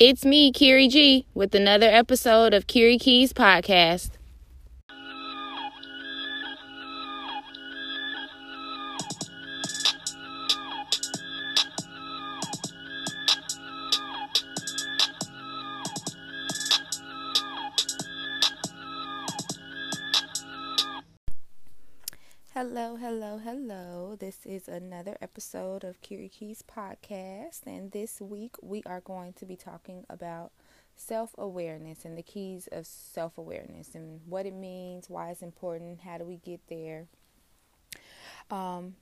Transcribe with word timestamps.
It's 0.00 0.24
me, 0.24 0.50
Kiri 0.50 0.88
G, 0.88 1.26
with 1.34 1.54
another 1.54 1.86
episode 1.86 2.54
of 2.54 2.66
Kiri 2.66 2.96
Keys 2.96 3.34
Podcast. 3.34 4.12
This 24.42 24.62
is 24.62 24.68
another 24.68 25.16
episode 25.20 25.84
of 25.84 26.00
Kiri 26.00 26.28
Keys 26.28 26.62
Podcast, 26.62 27.66
and 27.66 27.90
this 27.92 28.20
week 28.20 28.54
we 28.62 28.82
are 28.86 29.00
going 29.00 29.34
to 29.34 29.44
be 29.44 29.56
talking 29.56 30.06
about 30.08 30.52
self 30.96 31.34
awareness 31.36 32.04
and 32.04 32.16
the 32.16 32.22
keys 32.22 32.68
of 32.72 32.86
self 32.86 33.36
awareness 33.36 33.94
and 33.94 34.20
what 34.26 34.46
it 34.46 34.54
means, 34.54 35.10
why 35.10 35.30
it's 35.30 35.42
important, 35.42 36.00
how 36.00 36.16
do 36.16 36.24
we 36.24 36.36
get 36.36 36.60
there. 36.68 37.06
Um, 38.50 38.94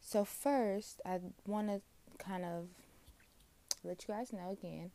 so, 0.00 0.24
first, 0.24 1.00
I 1.04 1.20
want 1.46 1.68
to 1.68 1.80
kind 2.18 2.44
of 2.44 2.68
let 3.84 4.08
you 4.08 4.14
guys 4.14 4.32
know 4.32 4.50
again 4.50 4.90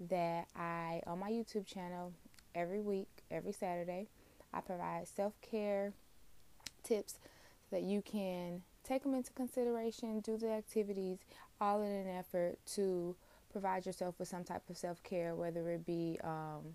that 0.00 0.48
I, 0.54 1.02
on 1.06 1.18
my 1.18 1.30
YouTube 1.30 1.66
channel, 1.66 2.12
every 2.54 2.80
week, 2.80 3.08
every 3.30 3.52
Saturday, 3.52 4.08
I 4.52 4.60
provide 4.60 5.08
self 5.08 5.40
care 5.40 5.92
tips 6.82 7.18
that 7.70 7.82
you 7.82 8.02
can 8.02 8.62
take 8.90 9.04
them 9.04 9.14
into 9.14 9.32
consideration, 9.32 10.20
do 10.20 10.36
the 10.36 10.50
activities, 10.50 11.18
all 11.60 11.80
in 11.82 11.90
an 11.90 12.08
effort 12.08 12.58
to 12.66 13.14
provide 13.52 13.86
yourself 13.86 14.16
with 14.18 14.26
some 14.26 14.42
type 14.42 14.62
of 14.68 14.76
self 14.76 15.02
care, 15.04 15.34
whether 15.34 15.68
it 15.70 15.86
be 15.86 16.18
um, 16.24 16.74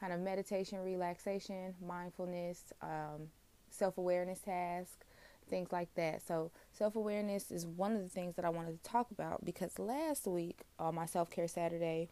kind 0.00 0.12
of 0.12 0.20
meditation, 0.20 0.82
relaxation, 0.82 1.74
mindfulness, 1.86 2.72
um, 2.80 3.28
self 3.70 3.98
awareness 3.98 4.40
task, 4.40 5.04
things 5.50 5.70
like 5.72 5.92
that. 5.94 6.26
So, 6.26 6.50
self 6.72 6.96
awareness 6.96 7.50
is 7.50 7.66
one 7.66 7.92
of 7.92 8.02
the 8.02 8.08
things 8.08 8.36
that 8.36 8.44
I 8.44 8.48
wanted 8.48 8.82
to 8.82 8.90
talk 8.90 9.10
about 9.10 9.44
because 9.44 9.78
last 9.78 10.26
week 10.26 10.60
on 10.78 10.94
my 10.94 11.06
Self 11.06 11.30
Care 11.30 11.48
Saturday 11.48 12.08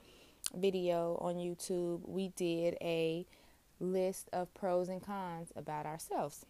video 0.55 1.19
on 1.23 1.37
YouTube, 1.37 2.07
we 2.07 2.29
did 2.29 2.77
a 2.83 3.25
list 3.81 4.29
of 4.35 4.53
pros 4.53 4.91
and 4.91 5.03
cons 5.03 5.51
about 5.57 5.87
ourselves. 5.87 6.45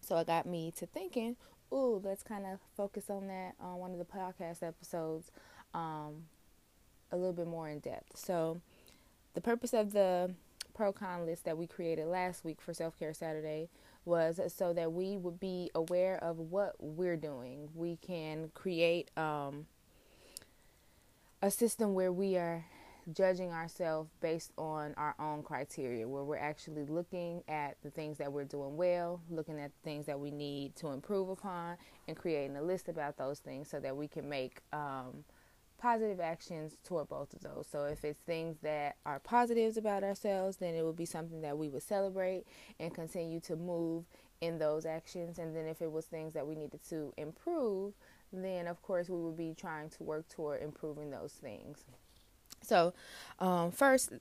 So 0.00 0.16
it 0.18 0.26
got 0.26 0.46
me 0.46 0.72
to 0.76 0.86
thinking, 0.86 1.36
ooh, 1.72 2.00
let's 2.04 2.22
kind 2.22 2.44
of 2.46 2.58
focus 2.76 3.08
on 3.08 3.28
that 3.28 3.54
on 3.60 3.78
one 3.78 3.92
of 3.92 3.98
the 3.98 4.04
podcast 4.04 4.62
episodes 4.62 5.30
um, 5.74 6.24
a 7.10 7.16
little 7.16 7.32
bit 7.32 7.46
more 7.46 7.68
in 7.68 7.78
depth. 7.78 8.16
So 8.16 8.60
the 9.34 9.40
purpose 9.40 9.72
of 9.72 9.92
the 9.92 10.34
pro 10.74 10.92
con 10.92 11.26
list 11.26 11.44
that 11.44 11.56
we 11.56 11.66
created 11.66 12.06
last 12.06 12.44
week 12.44 12.60
for 12.60 12.74
Self 12.74 12.98
Care 12.98 13.14
Saturday 13.14 13.68
was 14.04 14.40
so 14.54 14.72
that 14.72 14.92
we 14.92 15.16
would 15.16 15.38
be 15.38 15.70
aware 15.74 16.22
of 16.22 16.38
what 16.38 16.74
we're 16.80 17.16
doing. 17.16 17.68
We 17.74 17.96
can 17.96 18.50
create 18.54 19.10
um, 19.16 19.66
a 21.40 21.50
system 21.50 21.94
where 21.94 22.12
we 22.12 22.36
are 22.36 22.64
judging 23.12 23.50
ourselves 23.50 24.10
based 24.20 24.52
on 24.56 24.94
our 24.96 25.14
own 25.18 25.42
criteria, 25.42 26.06
where 26.06 26.24
we're 26.24 26.36
actually 26.36 26.84
looking 26.84 27.42
at 27.48 27.76
the 27.82 27.90
things 27.90 28.18
that 28.18 28.32
we're 28.32 28.44
doing 28.44 28.76
well, 28.76 29.20
looking 29.30 29.58
at 29.58 29.72
the 29.72 29.90
things 29.90 30.06
that 30.06 30.18
we 30.18 30.30
need 30.30 30.76
to 30.76 30.88
improve 30.88 31.28
upon, 31.28 31.76
and 32.08 32.16
creating 32.16 32.56
a 32.56 32.62
list 32.62 32.88
about 32.88 33.16
those 33.16 33.40
things 33.40 33.68
so 33.68 33.80
that 33.80 33.96
we 33.96 34.06
can 34.06 34.28
make 34.28 34.60
um, 34.72 35.24
positive 35.78 36.20
actions 36.20 36.76
toward 36.84 37.08
both 37.08 37.32
of 37.32 37.40
those. 37.40 37.66
So 37.70 37.84
if 37.84 38.04
it's 38.04 38.20
things 38.20 38.56
that 38.62 38.96
are 39.04 39.18
positives 39.18 39.76
about 39.76 40.04
ourselves, 40.04 40.58
then 40.58 40.74
it 40.74 40.84
would 40.84 40.96
be 40.96 41.04
something 41.04 41.40
that 41.40 41.58
we 41.58 41.68
would 41.68 41.82
celebrate 41.82 42.44
and 42.78 42.94
continue 42.94 43.40
to 43.40 43.56
move 43.56 44.04
in 44.40 44.58
those 44.58 44.86
actions. 44.86 45.38
And 45.38 45.56
then 45.56 45.66
if 45.66 45.82
it 45.82 45.90
was 45.90 46.04
things 46.04 46.34
that 46.34 46.46
we 46.46 46.54
needed 46.54 46.80
to 46.90 47.12
improve, 47.16 47.94
then 48.32 48.66
of 48.68 48.80
course 48.82 49.08
we 49.08 49.20
would 49.20 49.36
be 49.36 49.54
trying 49.56 49.90
to 49.90 50.02
work 50.04 50.28
toward 50.28 50.62
improving 50.62 51.10
those 51.10 51.32
things. 51.32 51.84
So, 52.62 52.94
um, 53.38 53.70
first, 53.70 54.12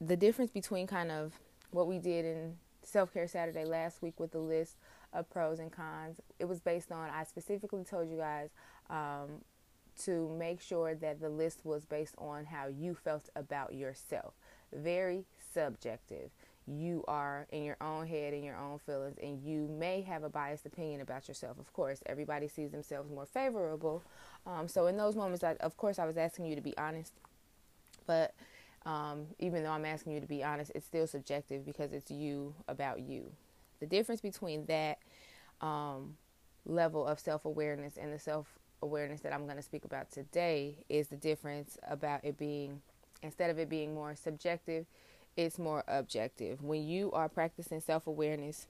the 0.00 0.16
difference 0.16 0.50
between 0.50 0.86
kind 0.86 1.10
of 1.10 1.32
what 1.70 1.86
we 1.86 1.98
did 1.98 2.24
in 2.24 2.56
Self 2.82 3.12
Care 3.12 3.28
Saturday 3.28 3.64
last 3.64 4.02
week 4.02 4.18
with 4.18 4.32
the 4.32 4.38
list 4.38 4.76
of 5.12 5.28
pros 5.30 5.58
and 5.58 5.72
cons, 5.72 6.20
it 6.38 6.46
was 6.46 6.60
based 6.60 6.92
on, 6.92 7.10
I 7.10 7.24
specifically 7.24 7.84
told 7.84 8.10
you 8.10 8.16
guys 8.18 8.50
um, 8.90 9.42
to 10.04 10.28
make 10.38 10.60
sure 10.60 10.94
that 10.94 11.20
the 11.20 11.28
list 11.28 11.64
was 11.64 11.84
based 11.84 12.14
on 12.18 12.46
how 12.46 12.68
you 12.68 12.94
felt 12.94 13.28
about 13.36 13.74
yourself. 13.74 14.34
Very 14.72 15.24
subjective. 15.52 16.30
You 16.66 17.02
are 17.08 17.46
in 17.50 17.64
your 17.64 17.78
own 17.80 18.06
head, 18.06 18.34
in 18.34 18.44
your 18.44 18.56
own 18.56 18.78
feelings, 18.78 19.16
and 19.22 19.42
you 19.42 19.66
may 19.68 20.02
have 20.02 20.22
a 20.22 20.28
biased 20.28 20.66
opinion 20.66 21.00
about 21.00 21.26
yourself. 21.26 21.58
Of 21.58 21.72
course, 21.72 22.02
everybody 22.04 22.46
sees 22.46 22.70
themselves 22.70 23.10
more 23.10 23.24
favorable. 23.24 24.02
Um, 24.46 24.68
so, 24.68 24.86
in 24.86 24.98
those 24.98 25.16
moments, 25.16 25.42
I, 25.42 25.54
of 25.60 25.78
course, 25.78 25.98
I 25.98 26.04
was 26.04 26.18
asking 26.18 26.44
you 26.44 26.54
to 26.56 26.60
be 26.60 26.76
honest 26.76 27.14
but 28.08 28.34
um, 28.86 29.26
even 29.38 29.62
though 29.62 29.70
I'm 29.70 29.84
asking 29.84 30.14
you 30.14 30.20
to 30.20 30.26
be 30.26 30.42
honest, 30.42 30.72
it's 30.74 30.86
still 30.86 31.06
subjective 31.06 31.64
because 31.64 31.92
it's 31.92 32.10
you 32.10 32.54
about 32.66 33.00
you. 33.00 33.30
The 33.80 33.86
difference 33.86 34.20
between 34.20 34.66
that 34.66 34.98
um, 35.60 36.16
level 36.66 37.06
of 37.06 37.20
self 37.20 37.44
awareness 37.44 37.96
and 37.96 38.12
the 38.12 38.18
self 38.18 38.58
awareness 38.82 39.20
that 39.20 39.32
I'm 39.32 39.44
going 39.44 39.56
to 39.56 39.62
speak 39.62 39.84
about 39.84 40.10
today 40.10 40.76
is 40.88 41.08
the 41.08 41.16
difference 41.16 41.78
about 41.88 42.24
it 42.24 42.38
being, 42.38 42.80
instead 43.22 43.50
of 43.50 43.58
it 43.58 43.68
being 43.68 43.94
more 43.94 44.16
subjective, 44.16 44.86
it's 45.36 45.58
more 45.58 45.84
objective. 45.86 46.62
When 46.62 46.86
you 46.88 47.12
are 47.12 47.28
practicing 47.28 47.80
self 47.80 48.06
awareness, 48.06 48.66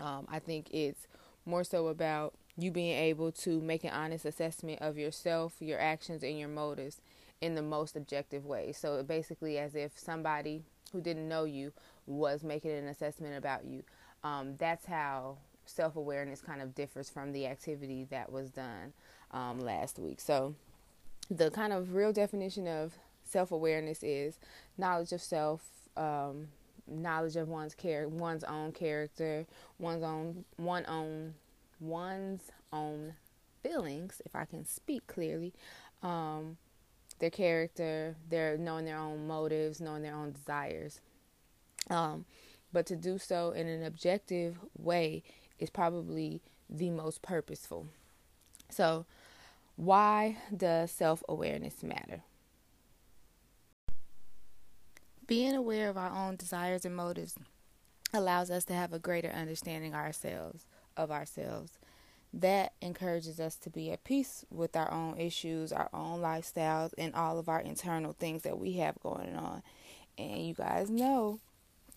um, 0.00 0.26
I 0.28 0.40
think 0.40 0.68
it's 0.72 1.06
more 1.46 1.64
so 1.64 1.86
about 1.86 2.34
you 2.56 2.72
being 2.72 2.96
able 2.96 3.30
to 3.30 3.60
make 3.60 3.84
an 3.84 3.90
honest 3.90 4.24
assessment 4.24 4.82
of 4.82 4.98
yourself, 4.98 5.54
your 5.60 5.78
actions, 5.78 6.24
and 6.24 6.38
your 6.38 6.48
motives 6.48 7.00
in 7.40 7.54
the 7.54 7.62
most 7.62 7.96
objective 7.96 8.44
way. 8.44 8.72
So 8.72 9.02
basically, 9.02 9.58
as 9.58 9.74
if 9.74 9.98
somebody 9.98 10.62
who 10.92 11.00
didn't 11.00 11.28
know 11.28 11.44
you 11.44 11.72
was 12.06 12.42
making 12.42 12.72
an 12.72 12.88
assessment 12.88 13.36
about 13.36 13.64
you. 13.64 13.82
Um, 14.24 14.56
that's 14.58 14.86
how 14.86 15.38
self 15.66 15.96
awareness 15.96 16.40
kind 16.40 16.62
of 16.62 16.74
differs 16.74 17.10
from 17.10 17.32
the 17.32 17.46
activity 17.46 18.06
that 18.10 18.32
was 18.32 18.50
done 18.50 18.92
um, 19.30 19.60
last 19.60 19.98
week. 19.98 20.20
So, 20.20 20.54
the 21.30 21.50
kind 21.50 21.72
of 21.72 21.94
real 21.94 22.12
definition 22.12 22.66
of 22.66 22.94
self 23.24 23.52
awareness 23.52 24.02
is 24.02 24.38
knowledge 24.76 25.12
of 25.12 25.20
self, 25.20 25.68
um, 25.96 26.48
knowledge 26.86 27.36
of 27.36 27.48
one's 27.48 27.74
care, 27.74 28.08
one's 28.08 28.44
own 28.44 28.72
character, 28.72 29.46
one's 29.78 30.02
own 30.02 30.44
one 30.56 30.84
own 30.88 31.34
one's 31.80 32.50
own 32.72 33.14
feelings, 33.62 34.22
if 34.24 34.34
I 34.34 34.44
can 34.44 34.64
speak 34.64 35.06
clearly, 35.06 35.52
um, 36.02 36.56
their 37.18 37.30
character, 37.30 38.16
their 38.28 38.56
knowing 38.56 38.84
their 38.84 38.98
own 38.98 39.26
motives, 39.26 39.80
knowing 39.80 40.02
their 40.02 40.14
own 40.14 40.32
desires. 40.32 41.00
Um, 41.90 42.24
but 42.72 42.86
to 42.86 42.96
do 42.96 43.18
so 43.18 43.50
in 43.50 43.66
an 43.66 43.84
objective 43.84 44.58
way 44.76 45.22
is 45.58 45.70
probably 45.70 46.42
the 46.68 46.90
most 46.90 47.22
purposeful. 47.22 47.86
So, 48.70 49.06
why 49.76 50.36
does 50.54 50.90
self 50.90 51.22
awareness 51.28 51.82
matter? 51.82 52.22
Being 55.26 55.54
aware 55.54 55.88
of 55.88 55.96
our 55.96 56.10
own 56.10 56.36
desires 56.36 56.84
and 56.84 56.96
motives 56.96 57.36
allows 58.12 58.50
us 58.50 58.64
to 58.64 58.72
have 58.72 58.92
a 58.92 58.98
greater 58.98 59.28
understanding 59.28 59.94
ourselves 59.94 60.64
of 60.96 61.10
ourselves 61.10 61.78
that 62.32 62.72
encourages 62.82 63.40
us 63.40 63.56
to 63.56 63.70
be 63.70 63.90
at 63.90 64.04
peace 64.04 64.44
with 64.50 64.76
our 64.76 64.92
own 64.92 65.18
issues, 65.18 65.72
our 65.72 65.88
own 65.92 66.20
lifestyles, 66.20 66.92
and 66.98 67.14
all 67.14 67.38
of 67.38 67.48
our 67.48 67.60
internal 67.60 68.12
things 68.12 68.42
that 68.42 68.58
we 68.58 68.74
have 68.74 68.98
going 69.00 69.34
on. 69.34 69.62
And 70.18 70.46
you 70.46 70.54
guys 70.54 70.90
know 70.90 71.40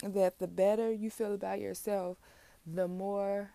that 0.04 0.40
the 0.40 0.48
better 0.48 0.92
you 0.92 1.10
feel 1.10 1.34
about 1.34 1.60
yourself, 1.60 2.18
the 2.66 2.88
more 2.88 3.52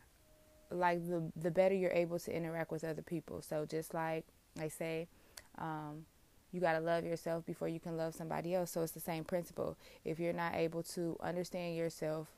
like 0.70 1.06
the 1.08 1.30
the 1.36 1.50
better 1.50 1.74
you're 1.74 1.92
able 1.92 2.18
to 2.18 2.36
interact 2.36 2.70
with 2.70 2.84
other 2.84 3.02
people. 3.02 3.40
So 3.42 3.64
just 3.64 3.94
like 3.94 4.24
I 4.60 4.68
say, 4.68 5.08
um, 5.58 6.06
you 6.52 6.60
got 6.60 6.74
to 6.74 6.80
love 6.80 7.04
yourself 7.04 7.46
before 7.46 7.68
you 7.68 7.80
can 7.80 7.96
love 7.96 8.14
somebody 8.14 8.54
else. 8.54 8.70
So 8.70 8.82
it's 8.82 8.92
the 8.92 9.00
same 9.00 9.24
principle. 9.24 9.76
If 10.04 10.18
you're 10.18 10.32
not 10.32 10.54
able 10.54 10.82
to 10.84 11.16
understand 11.20 11.76
yourself 11.76 12.28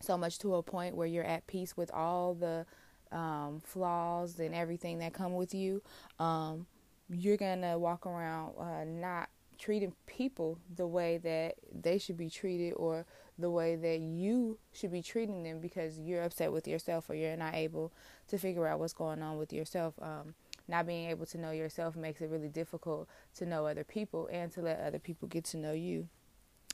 so 0.00 0.18
much 0.18 0.38
to 0.40 0.54
a 0.56 0.62
point 0.62 0.94
where 0.94 1.06
you're 1.06 1.24
at 1.24 1.46
peace 1.46 1.76
with 1.76 1.90
all 1.92 2.34
the 2.34 2.66
um, 3.12 3.60
flaws 3.64 4.38
and 4.38 4.54
everything 4.54 4.98
that 4.98 5.12
come 5.12 5.34
with 5.34 5.54
you, 5.54 5.82
um, 6.18 6.66
you're 7.08 7.36
gonna 7.36 7.78
walk 7.78 8.06
around 8.06 8.52
uh, 8.58 8.84
not 8.84 9.28
treating 9.58 9.92
people 10.06 10.58
the 10.74 10.86
way 10.86 11.18
that 11.18 11.54
they 11.72 11.98
should 11.98 12.16
be 12.16 12.28
treated 12.28 12.72
or 12.74 13.06
the 13.38 13.50
way 13.50 13.76
that 13.76 14.00
you 14.00 14.58
should 14.72 14.92
be 14.92 15.02
treating 15.02 15.42
them 15.42 15.60
because 15.60 15.98
you're 15.98 16.22
upset 16.22 16.52
with 16.52 16.66
yourself 16.66 17.08
or 17.08 17.14
you're 17.14 17.36
not 17.36 17.54
able 17.54 17.92
to 18.28 18.38
figure 18.38 18.66
out 18.66 18.78
what's 18.78 18.92
going 18.92 19.22
on 19.22 19.36
with 19.38 19.52
yourself. 19.52 19.94
Um, 20.00 20.34
not 20.68 20.86
being 20.86 21.10
able 21.10 21.26
to 21.26 21.38
know 21.38 21.52
yourself 21.52 21.96
makes 21.96 22.20
it 22.20 22.30
really 22.30 22.48
difficult 22.48 23.08
to 23.36 23.46
know 23.46 23.66
other 23.66 23.84
people 23.84 24.28
and 24.32 24.50
to 24.52 24.62
let 24.62 24.80
other 24.80 24.98
people 24.98 25.28
get 25.28 25.44
to 25.46 25.56
know 25.56 25.72
you. 25.72 26.08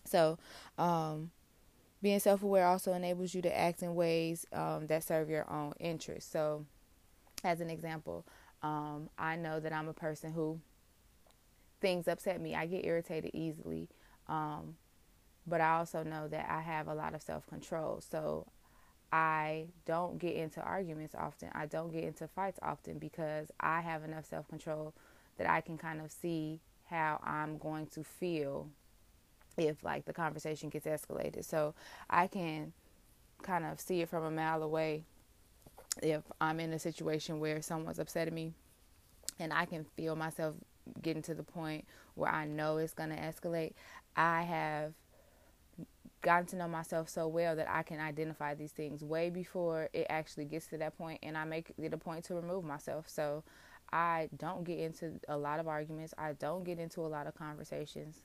So, 0.04 0.38
um, 0.78 1.30
being 2.02 2.18
self 2.18 2.42
aware 2.42 2.66
also 2.66 2.92
enables 2.92 3.34
you 3.34 3.42
to 3.42 3.56
act 3.58 3.82
in 3.82 3.94
ways 3.94 4.44
um, 4.52 4.86
that 4.88 5.04
serve 5.04 5.30
your 5.30 5.50
own 5.50 5.72
interests. 5.78 6.30
So, 6.30 6.66
as 7.44 7.60
an 7.60 7.70
example, 7.70 8.26
um, 8.62 9.08
I 9.18 9.36
know 9.36 9.60
that 9.60 9.72
I'm 9.72 9.88
a 9.88 9.94
person 9.94 10.32
who 10.32 10.60
things 11.80 12.08
upset 12.08 12.40
me. 12.40 12.54
I 12.54 12.66
get 12.66 12.84
irritated 12.84 13.32
easily. 13.34 13.88
Um, 14.28 14.76
but 15.46 15.60
I 15.60 15.76
also 15.78 16.02
know 16.02 16.28
that 16.28 16.48
I 16.48 16.60
have 16.60 16.88
a 16.88 16.94
lot 16.94 17.14
of 17.14 17.22
self 17.22 17.46
control. 17.46 18.00
So 18.00 18.46
I 19.12 19.66
don't 19.84 20.18
get 20.18 20.36
into 20.36 20.60
arguments 20.60 21.14
often. 21.14 21.50
I 21.52 21.66
don't 21.66 21.92
get 21.92 22.04
into 22.04 22.26
fights 22.28 22.58
often 22.62 22.98
because 22.98 23.50
I 23.60 23.80
have 23.80 24.04
enough 24.04 24.24
self 24.24 24.48
control 24.48 24.94
that 25.38 25.50
I 25.50 25.60
can 25.60 25.76
kind 25.76 26.00
of 26.00 26.10
see 26.10 26.60
how 26.84 27.20
I'm 27.24 27.58
going 27.58 27.86
to 27.88 28.04
feel 28.04 28.68
if 29.56 29.82
like 29.82 30.04
the 30.04 30.12
conversation 30.12 30.68
gets 30.68 30.86
escalated. 30.86 31.44
So 31.44 31.74
I 32.08 32.26
can 32.26 32.72
kind 33.42 33.64
of 33.64 33.80
see 33.80 34.00
it 34.00 34.08
from 34.08 34.24
a 34.24 34.30
mile 34.30 34.62
away 34.62 35.04
if 36.02 36.22
I'm 36.40 36.60
in 36.60 36.72
a 36.72 36.78
situation 36.78 37.40
where 37.40 37.60
someone's 37.60 37.98
upsetting 37.98 38.34
me 38.34 38.52
and 39.38 39.52
I 39.52 39.66
can 39.66 39.84
feel 39.96 40.16
myself 40.16 40.54
getting 41.00 41.22
to 41.22 41.34
the 41.34 41.42
point 41.42 41.84
where 42.14 42.30
I 42.30 42.46
know 42.46 42.78
it's 42.78 42.94
going 42.94 43.10
to 43.10 43.16
escalate. 43.16 43.72
I 44.16 44.42
have 44.42 44.92
gotten 46.22 46.46
to 46.46 46.56
know 46.56 46.68
myself 46.68 47.08
so 47.08 47.26
well 47.26 47.56
that 47.56 47.68
I 47.68 47.82
can 47.82 47.98
identify 47.98 48.54
these 48.54 48.70
things 48.70 49.02
way 49.02 49.28
before 49.28 49.88
it 49.92 50.06
actually 50.08 50.44
gets 50.44 50.66
to 50.68 50.78
that 50.78 50.96
point 50.96 51.18
and 51.22 51.36
I 51.36 51.44
make 51.44 51.72
it 51.76 51.92
a 51.92 51.98
point 51.98 52.24
to 52.26 52.34
remove 52.34 52.64
myself. 52.64 53.08
So 53.08 53.42
I 53.92 54.28
don't 54.38 54.64
get 54.64 54.78
into 54.78 55.12
a 55.28 55.36
lot 55.36 55.60
of 55.60 55.68
arguments. 55.68 56.14
I 56.16 56.32
don't 56.32 56.64
get 56.64 56.78
into 56.78 57.00
a 57.00 57.08
lot 57.08 57.26
of 57.26 57.34
conversations. 57.34 58.22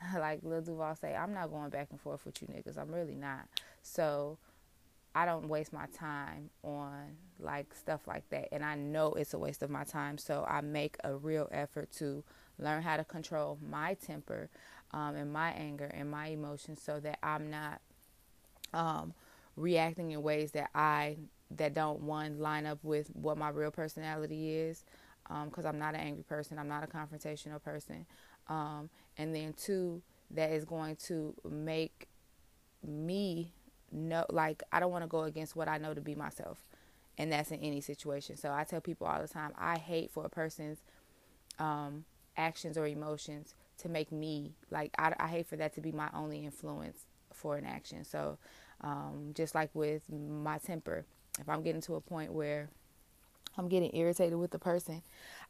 like 0.18 0.40
Lil 0.42 0.62
Duval 0.62 0.96
say, 0.96 1.14
I'm 1.14 1.34
not 1.34 1.50
going 1.50 1.70
back 1.70 1.88
and 1.90 2.00
forth 2.00 2.24
with 2.24 2.40
you 2.42 2.48
niggas. 2.48 2.78
I'm 2.78 2.92
really 2.92 3.14
not. 3.14 3.46
So 3.82 4.38
I 5.14 5.24
don't 5.26 5.48
waste 5.48 5.72
my 5.72 5.86
time 5.86 6.50
on 6.62 7.16
like 7.40 7.74
stuff 7.74 8.06
like 8.06 8.28
that. 8.30 8.48
And 8.52 8.64
I 8.64 8.74
know 8.74 9.12
it's 9.14 9.34
a 9.34 9.38
waste 9.38 9.62
of 9.62 9.70
my 9.70 9.84
time. 9.84 10.18
So 10.18 10.44
I 10.48 10.60
make 10.60 10.96
a 11.04 11.16
real 11.16 11.48
effort 11.50 11.90
to 11.98 12.22
learn 12.58 12.82
how 12.82 12.96
to 12.96 13.04
control 13.04 13.58
my 13.68 13.94
temper 13.94 14.50
um, 14.92 15.16
and 15.16 15.32
my 15.32 15.50
anger 15.50 15.90
and 15.92 16.10
my 16.10 16.28
emotions 16.28 16.82
so 16.82 17.00
that 17.00 17.18
I'm 17.22 17.50
not 17.50 17.80
um, 18.72 19.14
reacting 19.56 20.10
in 20.12 20.22
ways 20.22 20.52
that 20.52 20.70
I 20.74 21.16
that 21.50 21.74
don't 21.74 22.02
one 22.02 22.38
line 22.38 22.66
up 22.66 22.78
with 22.82 23.08
what 23.14 23.38
my 23.38 23.48
real 23.48 23.70
personality 23.70 24.54
is 24.54 24.84
because 25.46 25.64
um, 25.64 25.70
I'm 25.70 25.78
not 25.78 25.94
an 25.94 26.00
angry 26.00 26.24
person 26.24 26.58
I'm 26.58 26.68
not 26.68 26.84
a 26.84 26.86
confrontational 26.86 27.62
person 27.62 28.04
um, 28.48 28.90
and 29.18 29.34
then 29.34 29.52
two 29.52 30.00
that 30.30 30.50
is 30.50 30.64
going 30.64 30.96
to 30.96 31.34
make 31.48 32.08
me 32.86 33.52
know 33.92 34.24
like 34.30 34.62
I 34.72 34.80
don't 34.80 34.92
want 34.92 35.04
to 35.04 35.08
go 35.08 35.22
against 35.24 35.56
what 35.56 35.68
I 35.68 35.78
know 35.78 35.94
to 35.94 36.00
be 36.00 36.14
myself 36.14 36.58
and 37.18 37.32
that's 37.32 37.50
in 37.50 37.60
any 37.60 37.80
situation 37.80 38.36
so 38.36 38.52
I 38.52 38.64
tell 38.64 38.80
people 38.80 39.06
all 39.06 39.20
the 39.20 39.28
time 39.28 39.52
I 39.58 39.78
hate 39.78 40.10
for 40.10 40.24
a 40.24 40.28
person's 40.28 40.78
um, 41.58 42.04
actions 42.36 42.78
or 42.78 42.86
emotions 42.86 43.54
to 43.78 43.88
make 43.88 44.12
me 44.12 44.52
like 44.70 44.92
I, 44.98 45.14
I 45.18 45.28
hate 45.28 45.46
for 45.46 45.56
that 45.56 45.74
to 45.74 45.80
be 45.80 45.92
my 45.92 46.08
only 46.14 46.44
influence 46.44 47.06
for 47.32 47.56
an 47.56 47.64
action. 47.64 48.04
So 48.04 48.38
um, 48.82 49.32
just 49.34 49.54
like 49.54 49.70
with 49.74 50.02
my 50.10 50.58
temper, 50.58 51.04
if 51.40 51.48
I'm 51.48 51.62
getting 51.62 51.80
to 51.82 51.94
a 51.94 52.00
point 52.00 52.32
where 52.32 52.68
I'm 53.56 53.68
getting 53.68 53.94
irritated 53.94 54.38
with 54.38 54.50
the 54.50 54.58
person, 54.58 55.02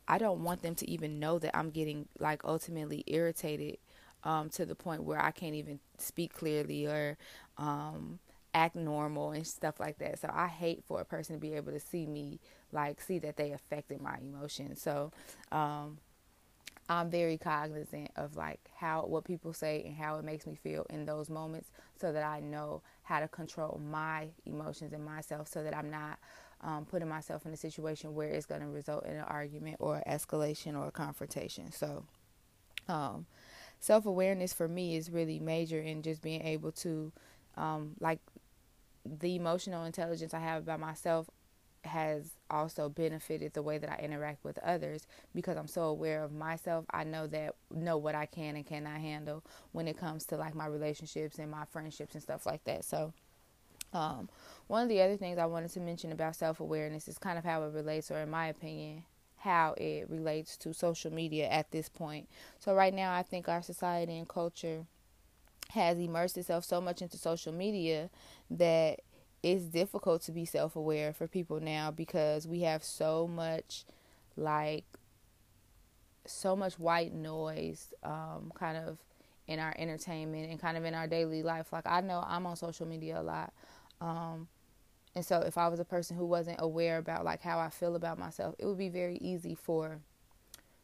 I 0.08 0.19
don't 0.19 0.43
want 0.43 0.62
them 0.62 0.75
to 0.76 0.90
even 0.90 1.20
know 1.20 1.38
that 1.38 1.56
I'm 1.56 1.70
getting 1.70 2.08
like 2.19 2.43
ultimately 2.44 3.05
irritated 3.06 3.78
um, 4.25 4.49
to 4.50 4.66
the 4.66 4.75
point 4.75 5.05
where 5.05 5.22
I 5.22 5.31
can't 5.31 5.55
even 5.55 5.78
speak 5.99 6.32
clearly 6.32 6.87
or 6.87 7.19
um, 7.58 8.19
act 8.55 8.75
normal 8.75 9.32
and 9.32 9.46
stuff 9.46 9.78
like 9.78 9.99
that. 9.99 10.19
So 10.19 10.31
I 10.32 10.49
hate 10.49 10.82
for 10.87 11.00
a 11.00 11.05
person 11.05 11.37
to 11.37 11.40
be 11.40 11.55
able 11.55 11.72
to 11.72 11.81
see 11.81 12.06
me 12.06 12.40
like 12.72 13.00
see 13.00 13.19
that 13.20 13.37
they 13.37 13.52
affected 13.52 14.00
my 14.00 14.16
emotions. 14.20 14.81
So 14.81 15.12
um, 15.52 15.99
I'm 16.88 17.10
very 17.10 17.37
cognizant 17.37 18.10
of 18.16 18.37
like 18.37 18.60
how 18.75 19.02
what 19.02 19.25
people 19.25 19.52
say 19.52 19.82
and 19.87 19.94
how 19.94 20.19
it 20.19 20.25
makes 20.25 20.46
me 20.46 20.55
feel 20.55 20.87
in 20.88 21.05
those 21.05 21.28
moments 21.28 21.70
so 22.00 22.12
that 22.12 22.22
I 22.25 22.40
know 22.40 22.82
how 23.02 23.20
to 23.20 23.28
control 23.28 23.81
my 23.84 24.28
emotions 24.46 24.93
and 24.94 25.05
myself 25.05 25.49
so 25.49 25.62
that 25.62 25.76
I'm 25.76 25.90
not 25.90 26.19
um, 26.60 26.84
putting 26.84 27.08
myself 27.08 27.46
in 27.46 27.52
a 27.52 27.56
situation 27.56 28.14
where 28.14 28.28
it's 28.28 28.46
going 28.46 28.60
to 28.60 28.66
result 28.66 29.05
in 29.05 29.12
an 29.16 29.25
argument 29.25 29.76
or 29.81 30.02
escalation 30.06 30.76
or 30.76 30.88
a 30.88 30.90
confrontation. 30.90 31.70
So, 31.72 32.05
um, 32.88 33.26
self 33.81 34.06
awareness 34.06 34.52
for 34.52 34.69
me 34.69 34.96
is 34.96 35.10
really 35.10 35.38
major 35.38 35.81
in 35.81 36.02
just 36.02 36.22
being 36.22 36.43
able 36.43 36.72
to, 36.72 37.12
um, 37.56 37.94
like, 38.00 38.20
the 39.05 39.37
emotional 39.37 39.84
intelligence 39.84 40.34
I 40.34 40.40
have 40.40 40.64
about 40.64 40.81
myself 40.81 41.31
has 41.84 42.32
also 42.50 42.88
benefited 42.88 43.55
the 43.55 43.62
way 43.62 43.78
that 43.78 43.90
I 43.90 44.02
interact 44.02 44.44
with 44.44 44.58
others 44.58 45.06
because 45.34 45.56
I'm 45.56 45.69
so 45.69 45.84
aware 45.84 46.25
of 46.25 46.32
myself. 46.32 46.84
I 46.90 47.05
know 47.05 47.26
that 47.28 47.55
know 47.70 47.96
what 47.96 48.14
I 48.14 48.26
can 48.26 48.56
and 48.56 48.66
cannot 48.66 49.00
handle 49.00 49.44
when 49.72 49.87
it 49.88 49.96
comes 49.96 50.25
to 50.26 50.37
like 50.37 50.55
my 50.55 50.66
relationships 50.66 51.38
and 51.38 51.50
my 51.50 51.64
friendships 51.66 52.14
and 52.14 52.22
stuff 52.22 52.46
like 52.46 52.64
that. 52.64 52.84
So 52.84 53.12
um, 53.93 54.29
one 54.67 54.82
of 54.82 54.88
the 54.88 55.00
other 55.00 55.17
things 55.17 55.38
I 55.38 55.46
wanted 55.46 55.70
to 55.73 55.81
mention 55.81 56.12
about 56.12 56.37
self-awareness 56.37 57.08
is 57.08 57.19
kind 57.19 57.38
of 57.38 57.44
how 57.44 57.62
it 57.62 57.73
relates 57.73 58.11
or 58.11 58.19
in 58.19 58.31
my 58.31 58.49
opinion 58.49 59.05
how 59.38 59.75
it 59.79 60.08
relates 60.11 60.56
to 60.58 60.75
social 60.75 61.12
media 61.12 61.49
at 61.49 61.70
this 61.70 61.88
point. 61.88 62.29
So 62.58 62.75
right 62.75 62.93
now 62.93 63.14
I 63.14 63.23
think 63.23 63.49
our 63.49 63.62
society 63.62 64.19
and 64.19 64.29
culture 64.29 64.85
has 65.70 65.99
immersed 65.99 66.37
itself 66.37 66.64
so 66.64 66.81
much 66.81 67.02
into 67.02 67.17
social 67.17 67.52
media 67.52 68.11
that 68.50 69.00
it's 69.43 69.64
difficult 69.64 70.23
to 70.23 70.32
be 70.32 70.44
self 70.44 70.75
aware 70.75 71.12
for 71.12 71.29
people 71.29 71.61
now 71.61 71.91
because 71.91 72.49
we 72.49 72.62
have 72.62 72.82
so 72.82 73.29
much 73.29 73.84
like 74.37 74.84
so 76.26 76.56
much 76.56 76.79
white 76.79 77.14
noise 77.14 77.94
um, 78.02 78.52
kind 78.55 78.76
of 78.76 78.99
in 79.46 79.58
our 79.58 79.75
entertainment 79.79 80.50
and 80.50 80.61
kind 80.61 80.76
of 80.76 80.84
in 80.84 80.94
our 80.94 81.06
daily 81.06 81.43
life. 81.43 81.73
Like 81.73 81.87
I 81.87 82.00
know 82.00 82.25
I'm 82.26 82.46
on 82.46 82.56
social 82.56 82.87
media 82.87 83.20
a 83.20 83.23
lot. 83.23 83.52
Um, 84.00 84.48
and 85.14 85.24
so 85.24 85.40
if 85.40 85.58
I 85.58 85.68
was 85.68 85.80
a 85.80 85.84
person 85.84 86.16
who 86.16 86.26
wasn't 86.26 86.60
aware 86.60 86.98
about 86.98 87.24
like 87.24 87.42
how 87.42 87.58
I 87.58 87.70
feel 87.70 87.96
about 87.96 88.18
myself, 88.18 88.54
it 88.58 88.66
would 88.66 88.78
be 88.78 88.88
very 88.88 89.16
easy 89.16 89.54
for 89.54 90.00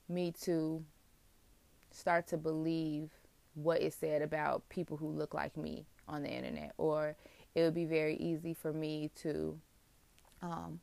me 0.09 0.33
to 0.43 0.85
start 1.91 2.27
to 2.29 2.37
believe 2.37 3.11
what 3.55 3.81
is 3.81 3.95
said 3.95 4.23
about 4.23 4.69
people 4.69 4.97
who 4.97 5.09
look 5.09 5.33
like 5.33 5.57
me 5.57 5.87
on 6.09 6.23
the 6.23 6.29
internet 6.29 6.73
or 6.77 7.17
it 7.55 7.63
would 7.63 7.75
be 7.75 7.85
very 7.85 8.17
easy 8.17 8.53
for 8.53 8.73
me 8.73 9.11
to 9.15 9.59
um, 10.43 10.81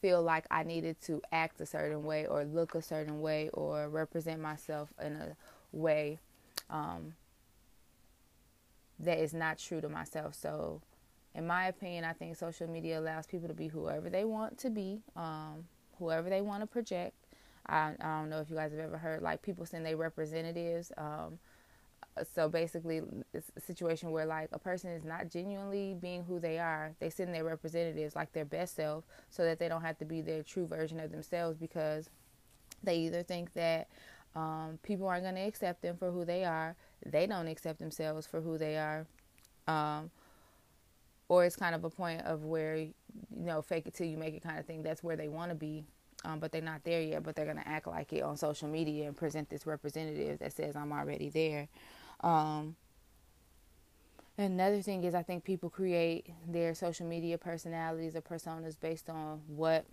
feel 0.00 0.22
like 0.22 0.46
I 0.50 0.62
needed 0.62 1.00
to 1.02 1.22
act 1.32 1.60
a 1.60 1.66
certain 1.66 2.04
way 2.04 2.26
or 2.26 2.44
look 2.44 2.74
a 2.74 2.82
certain 2.82 3.20
way 3.20 3.50
or 3.52 3.88
represent 3.88 4.40
myself 4.40 4.92
in 5.02 5.14
a 5.14 5.36
way 5.72 6.18
um, 6.70 7.14
that 8.98 9.18
is 9.18 9.34
not 9.34 9.58
true 9.58 9.80
to 9.80 9.88
myself. 9.88 10.34
So, 10.34 10.80
in 11.34 11.46
my 11.46 11.66
opinion, 11.66 12.04
I 12.04 12.12
think 12.12 12.36
social 12.36 12.68
media 12.68 13.00
allows 13.00 13.26
people 13.26 13.48
to 13.48 13.54
be 13.54 13.68
whoever 13.68 14.08
they 14.08 14.24
want 14.24 14.58
to 14.58 14.70
be, 14.70 15.00
um, 15.16 15.64
whoever 15.98 16.30
they 16.30 16.40
want 16.40 16.62
to 16.62 16.66
project. 16.66 17.14
I, 17.66 17.92
I, 18.00 18.20
don't 18.20 18.30
know 18.30 18.40
if 18.40 18.50
you 18.50 18.56
guys 18.56 18.72
have 18.72 18.80
ever 18.80 18.98
heard 18.98 19.22
like 19.22 19.42
people 19.42 19.64
send 19.66 19.86
their 19.86 19.96
representatives. 19.96 20.92
Um, 20.96 21.38
so 22.34 22.48
basically 22.48 23.02
it's 23.32 23.50
a 23.56 23.60
situation 23.60 24.10
where 24.10 24.26
like 24.26 24.48
a 24.52 24.58
person 24.58 24.90
is 24.90 25.04
not 25.04 25.28
genuinely 25.28 25.96
being 26.00 26.22
who 26.22 26.38
they 26.38 26.58
are 26.58 26.92
they 27.00 27.10
send 27.10 27.34
their 27.34 27.44
representatives 27.44 28.14
like 28.14 28.32
their 28.32 28.44
best 28.44 28.76
self 28.76 29.04
so 29.30 29.44
that 29.44 29.58
they 29.58 29.68
don't 29.68 29.82
have 29.82 29.98
to 29.98 30.04
be 30.04 30.20
their 30.20 30.42
true 30.42 30.66
version 30.66 31.00
of 31.00 31.10
themselves 31.10 31.56
because 31.56 32.08
they 32.82 32.98
either 32.98 33.22
think 33.22 33.52
that 33.54 33.88
um, 34.36 34.78
people 34.82 35.06
aren't 35.08 35.24
going 35.24 35.34
to 35.34 35.40
accept 35.40 35.82
them 35.82 35.96
for 35.96 36.10
who 36.10 36.24
they 36.24 36.44
are 36.44 36.76
they 37.04 37.26
don't 37.26 37.48
accept 37.48 37.78
themselves 37.78 38.26
for 38.26 38.40
who 38.40 38.58
they 38.58 38.76
are 38.76 39.06
um, 39.66 40.10
or 41.28 41.44
it's 41.44 41.56
kind 41.56 41.74
of 41.74 41.84
a 41.84 41.90
point 41.90 42.20
of 42.22 42.44
where 42.44 42.76
you 42.76 42.92
know 43.30 43.62
fake 43.62 43.86
it 43.86 43.94
till 43.94 44.06
you 44.06 44.16
make 44.16 44.34
it 44.34 44.42
kind 44.42 44.58
of 44.58 44.66
thing 44.66 44.82
that's 44.82 45.02
where 45.02 45.16
they 45.16 45.28
want 45.28 45.50
to 45.50 45.54
be 45.54 45.84
um, 46.24 46.38
but 46.38 46.52
they're 46.52 46.62
not 46.62 46.82
there 46.84 47.02
yet 47.02 47.22
but 47.22 47.34
they're 47.36 47.44
going 47.44 47.56
to 47.56 47.68
act 47.68 47.86
like 47.86 48.12
it 48.12 48.22
on 48.22 48.36
social 48.36 48.68
media 48.68 49.06
and 49.06 49.16
present 49.16 49.48
this 49.48 49.66
representative 49.66 50.38
that 50.38 50.52
says 50.52 50.76
i'm 50.76 50.92
already 50.92 51.28
there 51.28 51.68
um, 52.20 52.76
another 54.38 54.82
thing 54.82 55.04
is, 55.04 55.14
I 55.14 55.22
think 55.22 55.44
people 55.44 55.70
create 55.70 56.30
their 56.48 56.74
social 56.74 57.06
media 57.06 57.38
personalities 57.38 58.16
or 58.16 58.22
personas 58.22 58.78
based 58.78 59.10
on 59.10 59.40
what 59.46 59.84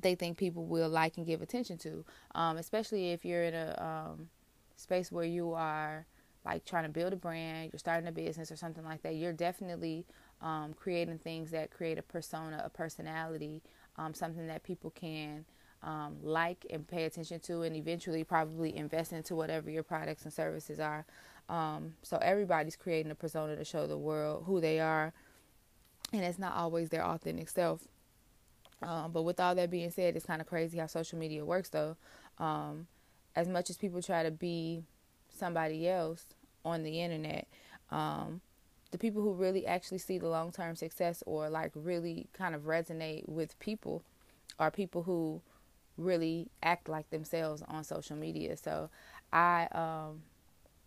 they 0.00 0.14
think 0.14 0.38
people 0.38 0.64
will 0.64 0.88
like 0.88 1.16
and 1.16 1.26
give 1.26 1.42
attention 1.42 1.78
to. 1.78 2.04
Um, 2.34 2.56
especially 2.56 3.10
if 3.10 3.24
you're 3.24 3.44
in 3.44 3.54
a 3.54 4.10
um, 4.10 4.28
space 4.76 5.10
where 5.10 5.24
you 5.24 5.52
are 5.52 6.06
like 6.48 6.64
trying 6.64 6.84
to 6.84 6.88
build 6.88 7.12
a 7.12 7.16
brand, 7.16 7.70
you're 7.72 7.78
starting 7.78 8.08
a 8.08 8.12
business 8.12 8.50
or 8.50 8.56
something 8.56 8.84
like 8.84 9.02
that. 9.02 9.14
You're 9.14 9.32
definitely 9.32 10.06
um, 10.40 10.74
creating 10.74 11.18
things 11.18 11.50
that 11.50 11.70
create 11.70 11.98
a 11.98 12.02
persona, 12.02 12.62
a 12.64 12.70
personality, 12.70 13.60
um, 13.96 14.14
something 14.14 14.46
that 14.46 14.62
people 14.62 14.90
can 14.90 15.44
um, 15.82 16.16
like 16.22 16.66
and 16.70 16.88
pay 16.88 17.04
attention 17.04 17.40
to, 17.40 17.62
and 17.62 17.76
eventually 17.76 18.24
probably 18.24 18.74
invest 18.74 19.12
into 19.12 19.34
whatever 19.34 19.70
your 19.70 19.82
products 19.82 20.24
and 20.24 20.32
services 20.32 20.80
are. 20.80 21.04
Um, 21.48 21.94
so 22.02 22.16
everybody's 22.18 22.76
creating 22.76 23.12
a 23.12 23.14
persona 23.14 23.54
to 23.56 23.64
show 23.64 23.86
the 23.86 23.98
world 23.98 24.44
who 24.46 24.60
they 24.60 24.80
are, 24.80 25.12
and 26.12 26.22
it's 26.22 26.38
not 26.38 26.54
always 26.54 26.88
their 26.88 27.04
authentic 27.04 27.48
self. 27.48 27.86
Um, 28.80 29.12
but 29.12 29.22
with 29.22 29.38
all 29.38 29.54
that 29.54 29.70
being 29.70 29.90
said, 29.90 30.16
it's 30.16 30.26
kind 30.26 30.40
of 30.40 30.46
crazy 30.46 30.78
how 30.78 30.86
social 30.86 31.18
media 31.18 31.44
works, 31.44 31.68
though. 31.68 31.96
Um, 32.38 32.86
as 33.34 33.48
much 33.48 33.70
as 33.70 33.76
people 33.76 34.00
try 34.00 34.22
to 34.22 34.30
be 34.30 34.84
somebody 35.28 35.88
else 35.88 36.26
on 36.68 36.82
the 36.82 37.00
internet, 37.00 37.46
um, 37.90 38.40
the 38.90 38.98
people 38.98 39.22
who 39.22 39.32
really 39.32 39.66
actually 39.66 39.98
see 39.98 40.18
the 40.18 40.28
long 40.28 40.52
term 40.52 40.76
success 40.76 41.22
or 41.26 41.50
like 41.50 41.72
really 41.74 42.26
kind 42.32 42.54
of 42.54 42.62
resonate 42.62 43.28
with 43.28 43.58
people 43.58 44.02
are 44.58 44.70
people 44.70 45.02
who 45.02 45.40
really 45.96 46.48
act 46.62 46.88
like 46.88 47.10
themselves 47.10 47.62
on 47.68 47.84
social 47.84 48.16
media. 48.16 48.56
So 48.56 48.88
I 49.32 49.68
um, 49.72 50.22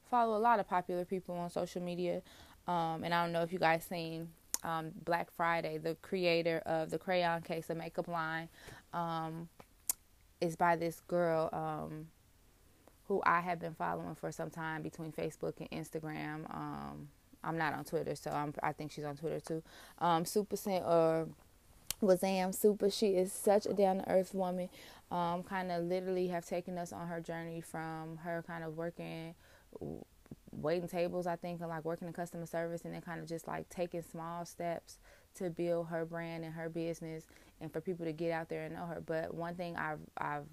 follow 0.10 0.38
a 0.38 0.40
lot 0.40 0.60
of 0.60 0.68
popular 0.68 1.06
people 1.06 1.36
on 1.36 1.50
social 1.50 1.82
media. 1.82 2.22
Um, 2.68 3.04
and 3.04 3.14
I 3.14 3.24
don't 3.24 3.34
know 3.34 3.42
if 3.42 3.52
you 3.52 3.60
guys 3.60 3.84
seen 3.84 4.30
um, 4.64 4.92
Black 5.04 5.32
Friday, 5.32 5.78
the 5.78 5.96
creator 6.02 6.62
of 6.66 6.90
the 6.90 6.98
Crayon 6.98 7.42
Case, 7.42 7.70
a 7.70 7.76
makeup 7.76 8.08
line, 8.08 8.50
um, 8.94 9.50
is 10.40 10.56
by 10.56 10.76
this 10.76 11.02
girl 11.08 11.50
um, 11.54 12.08
who 13.12 13.22
I 13.26 13.42
have 13.42 13.60
been 13.60 13.74
following 13.74 14.16
for 14.16 14.32
some 14.32 14.50
time 14.50 14.84
between 14.84 15.12
Facebook 15.12 15.56
and 15.60 15.70
Instagram. 15.72 16.50
Um, 16.56 17.10
I'm 17.44 17.58
not 17.58 17.74
on 17.74 17.84
Twitter, 17.84 18.16
so 18.16 18.32
I'm, 18.32 18.54
i 18.64 18.72
think 18.72 18.94
she's 18.94 19.04
on 19.04 19.18
Twitter 19.18 19.42
too. 19.42 19.62
Um, 20.00 20.24
Super 20.24 20.56
Scent 20.56 20.86
or 20.86 21.28
Wazam 22.02 22.56
Super, 22.56 22.90
she 22.90 23.08
is 23.08 23.34
such 23.34 23.66
a 23.66 23.74
down 23.74 23.98
to 23.98 24.10
earth 24.10 24.34
woman. 24.34 24.70
Um, 25.12 25.44
kind 25.44 25.74
of 25.74 25.84
literally 25.84 26.30
have 26.30 26.46
taken 26.46 26.78
us 26.78 26.94
on 26.94 27.10
her 27.10 27.20
journey 27.20 27.60
from 27.60 28.16
her 28.24 28.46
kind 28.48 28.64
of 28.64 28.78
working 28.78 29.36
waiting 30.54 30.88
tables, 30.88 31.28
I 31.28 31.36
think, 31.36 31.60
and 31.60 31.70
like 31.70 31.84
working 31.84 32.08
in 32.08 32.14
customer 32.14 32.46
service, 32.46 32.84
and 32.86 32.94
then 32.94 33.02
kind 33.02 33.20
of 33.20 33.28
just 33.28 33.46
like 33.46 33.68
taking 33.68 34.04
small 34.04 34.46
steps 34.46 35.00
to 35.36 35.50
build 35.50 35.88
her 35.88 36.06
brand 36.06 36.46
and 36.46 36.54
her 36.54 36.70
business, 36.70 37.26
and 37.60 37.74
for 37.74 37.82
people 37.82 38.06
to 38.06 38.14
get 38.14 38.32
out 38.32 38.48
there 38.48 38.64
and 38.64 38.76
know 38.76 38.86
her. 38.86 39.04
But 39.06 39.34
one 39.34 39.56
thing 39.56 39.76
I've 39.76 40.00
I've 40.18 40.46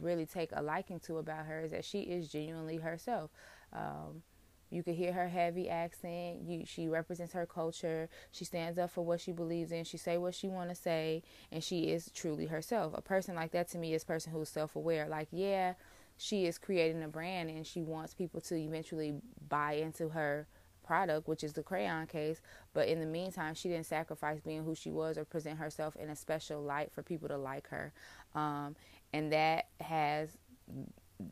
really 0.00 0.26
take 0.26 0.50
a 0.52 0.62
liking 0.62 1.00
to 1.00 1.18
about 1.18 1.46
her 1.46 1.60
is 1.60 1.72
that 1.72 1.84
she 1.84 2.00
is 2.00 2.28
genuinely 2.28 2.76
herself. 2.76 3.30
Um, 3.72 4.22
you 4.70 4.82
can 4.82 4.94
hear 4.94 5.12
her 5.12 5.28
heavy 5.28 5.68
accent. 5.68 6.40
You, 6.46 6.64
she 6.66 6.88
represents 6.88 7.32
her 7.32 7.46
culture. 7.46 8.08
She 8.32 8.44
stands 8.44 8.78
up 8.78 8.90
for 8.90 9.04
what 9.04 9.20
she 9.20 9.30
believes 9.30 9.70
in. 9.70 9.84
She 9.84 9.96
say 9.96 10.18
what 10.18 10.34
she 10.34 10.48
want 10.48 10.70
to 10.70 10.74
say, 10.74 11.22
and 11.52 11.62
she 11.62 11.90
is 11.90 12.10
truly 12.12 12.46
herself. 12.46 12.92
A 12.96 13.00
person 13.02 13.36
like 13.36 13.52
that 13.52 13.68
to 13.68 13.78
me 13.78 13.94
is 13.94 14.02
a 14.02 14.06
person 14.06 14.32
who's 14.32 14.48
self 14.48 14.74
aware. 14.74 15.06
Like, 15.08 15.28
yeah, 15.30 15.74
she 16.16 16.46
is 16.46 16.58
creating 16.58 17.02
a 17.02 17.08
brand, 17.08 17.50
and 17.50 17.66
she 17.66 17.82
wants 17.82 18.14
people 18.14 18.40
to 18.42 18.56
eventually 18.56 19.14
buy 19.48 19.74
into 19.74 20.08
her 20.08 20.48
product, 20.84 21.26
which 21.28 21.42
is 21.42 21.52
the 21.52 21.62
crayon 21.62 22.06
case. 22.06 22.40
But 22.72 22.88
in 22.88 23.00
the 23.00 23.06
meantime, 23.06 23.54
she 23.54 23.68
didn't 23.68 23.86
sacrifice 23.86 24.40
being 24.40 24.64
who 24.64 24.74
she 24.74 24.90
was 24.90 25.16
or 25.16 25.24
present 25.24 25.58
herself 25.58 25.96
in 25.96 26.10
a 26.10 26.16
special 26.16 26.62
light 26.62 26.92
for 26.92 27.02
people 27.02 27.28
to 27.28 27.38
like 27.38 27.68
her. 27.68 27.92
Um, 28.34 28.76
and 29.14 29.32
that 29.32 29.68
has 29.80 30.36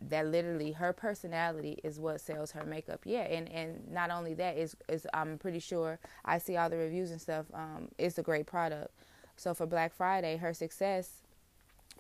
that 0.09 0.27
literally 0.29 0.71
her 0.71 0.93
personality 0.93 1.81
is 1.83 1.99
what 1.99 2.21
sells 2.21 2.53
her 2.53 2.65
makeup. 2.65 3.01
Yeah, 3.05 3.23
and 3.23 3.49
and 3.49 3.91
not 3.91 4.11
only 4.11 4.35
that 4.35 4.57
is 4.57 4.77
is 4.89 5.05
I'm 5.13 5.37
pretty 5.37 5.59
sure 5.59 5.99
I 6.25 6.39
see 6.39 6.57
all 6.57 6.71
the 6.71 6.77
reviews 6.77 7.11
and 7.11 7.21
stuff. 7.21 7.47
Um, 7.53 7.89
it's 7.99 8.19
a 8.19 8.23
great 8.23 8.47
product. 8.47 8.95
So 9.37 9.53
for 9.53 9.67
Black 9.67 9.93
Friday, 9.93 10.37
her 10.37 10.55
success, 10.55 11.11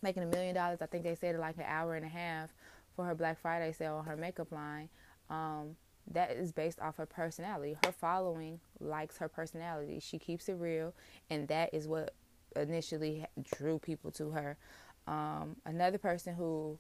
making 0.03 0.23
a 0.23 0.27
million 0.27 0.55
dollars. 0.55 0.79
I 0.81 0.87
think 0.87 1.03
they 1.03 1.17
said 1.17 1.37
like 1.37 1.57
an 1.57 1.65
hour 1.67 1.97
and 1.97 2.07
a 2.07 2.09
half 2.09 2.51
for 2.95 3.05
her 3.05 3.17
Black 3.17 3.41
Friday 3.41 3.73
sale 3.73 3.97
on 3.97 4.05
her 4.05 4.17
makeup 4.17 4.53
line. 4.53 4.89
Um, 5.29 5.77
that 6.13 6.31
is 6.31 6.53
based 6.53 6.79
off 6.81 6.97
her 6.97 7.07
personality. 7.07 7.77
Her 7.85 7.93
following 7.93 8.61
likes 8.79 9.19
her 9.19 9.29
personality. 9.29 9.99
She 10.01 10.19
keeps 10.19 10.49
it 10.49 10.55
real, 10.55 10.95
and 11.29 11.49
that 11.49 11.75
is 11.75 11.89
what 11.89 12.15
initially 12.55 13.27
drew 13.57 13.79
people 13.81 14.13
to 14.13 14.31
her. 14.31 14.57
Um, 15.07 15.57
another 15.67 15.99
person 15.99 16.35
who 16.35 16.79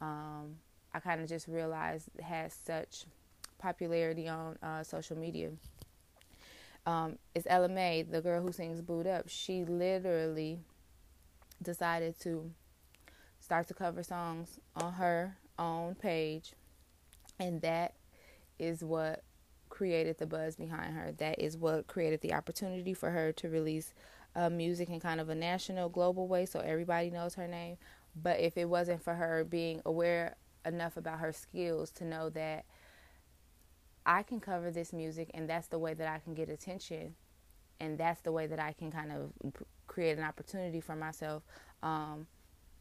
um, 0.00 0.56
I 0.92 1.00
kind 1.00 1.20
of 1.20 1.28
just 1.28 1.48
realized 1.48 2.08
has 2.22 2.54
such 2.54 3.04
popularity 3.58 4.28
on 4.28 4.56
uh, 4.62 4.82
social 4.82 5.16
media 5.16 5.50
um, 6.86 7.18
is 7.34 7.46
Ella 7.48 7.68
Mai, 7.68 8.04
the 8.08 8.20
girl 8.20 8.42
who 8.42 8.52
sings 8.52 8.80
Boo'd 8.80 9.06
Up. 9.06 9.28
She 9.28 9.64
literally 9.64 10.58
decided 11.62 12.18
to 12.20 12.50
start 13.40 13.68
to 13.68 13.74
cover 13.74 14.02
songs 14.02 14.58
on 14.76 14.92
her 14.94 15.36
own 15.58 15.94
page, 15.94 16.52
and 17.38 17.60
that 17.62 17.94
is 18.58 18.84
what 18.84 19.22
created 19.68 20.18
the 20.18 20.26
buzz 20.26 20.56
behind 20.56 20.94
her. 20.94 21.12
That 21.12 21.40
is 21.40 21.56
what 21.56 21.86
created 21.86 22.20
the 22.20 22.34
opportunity 22.34 22.94
for 22.94 23.10
her 23.10 23.32
to 23.32 23.48
release 23.48 23.92
uh, 24.36 24.50
music 24.50 24.88
in 24.90 25.00
kind 25.00 25.20
of 25.20 25.28
a 25.28 25.34
national, 25.34 25.88
global 25.88 26.28
way 26.28 26.46
so 26.46 26.60
everybody 26.60 27.10
knows 27.10 27.34
her 27.34 27.46
name. 27.46 27.76
But 28.20 28.40
if 28.40 28.56
it 28.56 28.68
wasn't 28.68 29.02
for 29.02 29.14
her 29.14 29.44
being 29.44 29.80
aware 29.84 30.36
enough 30.64 30.96
about 30.96 31.18
her 31.18 31.32
skills 31.32 31.90
to 31.92 32.04
know 32.04 32.30
that 32.30 32.64
I 34.06 34.22
can 34.22 34.40
cover 34.40 34.70
this 34.70 34.92
music 34.92 35.30
and 35.34 35.48
that's 35.48 35.68
the 35.68 35.78
way 35.78 35.94
that 35.94 36.08
I 36.08 36.18
can 36.18 36.34
get 36.34 36.48
attention 36.48 37.14
and 37.80 37.98
that's 37.98 38.20
the 38.20 38.32
way 38.32 38.46
that 38.46 38.58
I 38.58 38.72
can 38.72 38.90
kind 38.90 39.12
of 39.12 39.32
create 39.86 40.18
an 40.18 40.24
opportunity 40.24 40.80
for 40.80 40.94
myself, 40.94 41.42
um, 41.82 42.26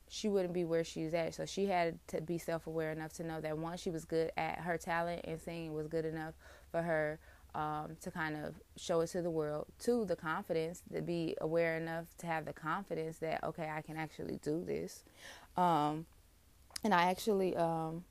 she 0.07 0.29
wouldn't 0.29 0.53
be 0.53 0.63
where 0.63 0.83
she's 0.83 1.13
at. 1.13 1.33
So 1.33 1.45
she 1.45 1.65
had 1.65 1.98
to 2.07 2.22
be 2.22 2.38
self 2.38 2.67
aware 2.67 2.91
enough 2.91 3.13
to 3.13 3.24
know 3.24 3.41
that 3.41 3.57
one, 3.57 3.77
she 3.77 3.89
was 3.89 4.05
good 4.05 4.31
at 4.38 4.60
her 4.60 4.77
talent 4.77 5.22
and 5.24 5.39
singing 5.39 5.74
was 5.74 5.88
good 5.88 6.05
enough 6.05 6.36
for 6.72 6.81
her 6.81 7.19
um, 7.55 7.98
to 8.01 8.12
kind 8.12 8.36
of 8.36 8.55
show 8.77 9.01
it 9.01 9.07
to 9.07 9.22
the 9.22 9.29
world. 9.29 9.67
Two, 9.79 10.05
the 10.05 10.15
confidence 10.15 10.81
to 10.93 11.01
be 11.01 11.36
aware 11.41 11.77
enough 11.77 12.05
to 12.19 12.27
have 12.27 12.45
the 12.45 12.53
confidence 12.53 13.17
that 13.19 13.43
okay, 13.43 13.69
I 13.69 13.81
can 13.81 13.98
actually 13.98 14.39
do 14.41 14.63
this. 14.63 15.03
Um, 15.55 16.05
and 16.83 16.93
I 16.93 17.10
actually 17.10 17.55
um, 17.55 18.03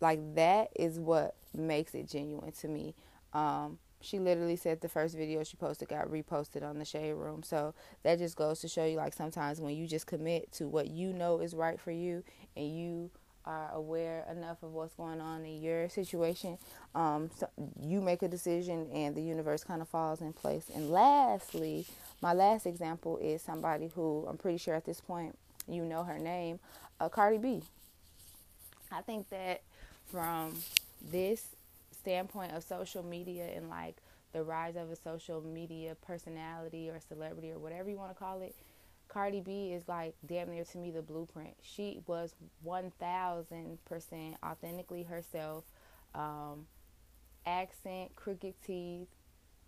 like 0.00 0.20
that 0.34 0.68
is 0.76 0.98
what 0.98 1.34
makes 1.54 1.94
it 1.94 2.08
genuine 2.08 2.52
to 2.52 2.68
me. 2.68 2.94
Um, 3.32 3.78
she 4.00 4.18
literally 4.18 4.56
said 4.56 4.80
the 4.80 4.88
first 4.88 5.16
video 5.16 5.42
she 5.44 5.56
posted 5.56 5.88
got 5.88 6.08
reposted 6.08 6.62
on 6.62 6.78
the 6.78 6.84
shade 6.84 7.14
room. 7.14 7.42
So 7.42 7.74
that 8.02 8.18
just 8.18 8.36
goes 8.36 8.60
to 8.60 8.68
show 8.68 8.84
you 8.84 8.96
like 8.96 9.14
sometimes 9.14 9.60
when 9.60 9.74
you 9.74 9.86
just 9.86 10.06
commit 10.06 10.52
to 10.52 10.68
what 10.68 10.88
you 10.88 11.12
know 11.12 11.38
is 11.40 11.54
right 11.54 11.80
for 11.80 11.90
you 11.90 12.22
and 12.54 12.76
you 12.76 13.10
are 13.46 13.70
aware 13.74 14.24
enough 14.30 14.62
of 14.62 14.72
what's 14.72 14.94
going 14.94 15.20
on 15.20 15.44
in 15.44 15.60
your 15.62 15.88
situation, 15.88 16.58
um, 16.94 17.30
so 17.36 17.48
you 17.80 18.00
make 18.00 18.22
a 18.22 18.28
decision 18.28 18.88
and 18.92 19.14
the 19.14 19.22
universe 19.22 19.64
kind 19.64 19.82
of 19.82 19.88
falls 19.88 20.20
in 20.20 20.32
place. 20.32 20.70
And 20.74 20.90
lastly, 20.90 21.86
my 22.22 22.32
last 22.32 22.66
example 22.66 23.18
is 23.18 23.42
somebody 23.42 23.90
who 23.94 24.26
I'm 24.28 24.38
pretty 24.38 24.58
sure 24.58 24.74
at 24.74 24.86
this 24.86 25.00
point 25.00 25.36
you 25.68 25.84
know 25.84 26.04
her 26.04 26.18
name, 26.18 26.58
uh, 27.00 27.08
Cardi 27.08 27.38
B. 27.38 27.62
I 28.92 29.00
think 29.02 29.28
that 29.30 29.62
from 30.10 30.54
this 31.10 31.46
standpoint 31.92 32.52
of 32.52 32.62
social 32.62 33.02
media 33.02 33.48
and 33.54 33.68
like 33.68 33.96
the 34.32 34.42
rise 34.42 34.76
of 34.76 34.90
a 34.90 34.96
social 34.96 35.40
media 35.40 35.96
personality 36.06 36.90
or 36.90 37.00
celebrity 37.00 37.50
or 37.50 37.58
whatever 37.58 37.88
you 37.88 37.96
want 37.96 38.10
to 38.10 38.18
call 38.18 38.40
it, 38.42 38.54
Cardi 39.08 39.40
B 39.40 39.72
is 39.72 39.86
like 39.88 40.14
damn 40.26 40.50
near 40.50 40.64
to 40.64 40.78
me 40.78 40.90
the 40.90 41.02
blueprint. 41.02 41.54
She 41.62 42.00
was 42.06 42.34
1000% 42.66 44.34
authentically 44.42 45.02
herself. 45.04 45.64
Um, 46.14 46.66
accent, 47.46 48.14
crooked 48.16 48.54
teeth, 48.66 49.08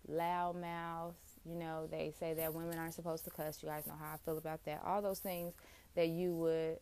loud 0.07 0.59
mouth. 0.59 1.15
You 1.45 1.55
know, 1.55 1.87
they 1.89 2.13
say 2.19 2.33
that 2.33 2.53
women 2.53 2.77
aren't 2.77 2.93
supposed 2.93 3.23
to 3.25 3.31
cuss. 3.31 3.61
You 3.63 3.69
guys 3.69 3.87
know 3.87 3.93
how 3.99 4.13
I 4.13 4.17
feel 4.25 4.37
about 4.37 4.65
that. 4.65 4.81
All 4.85 5.01
those 5.01 5.19
things 5.19 5.53
that 5.95 6.07
you 6.07 6.33
would 6.35 6.79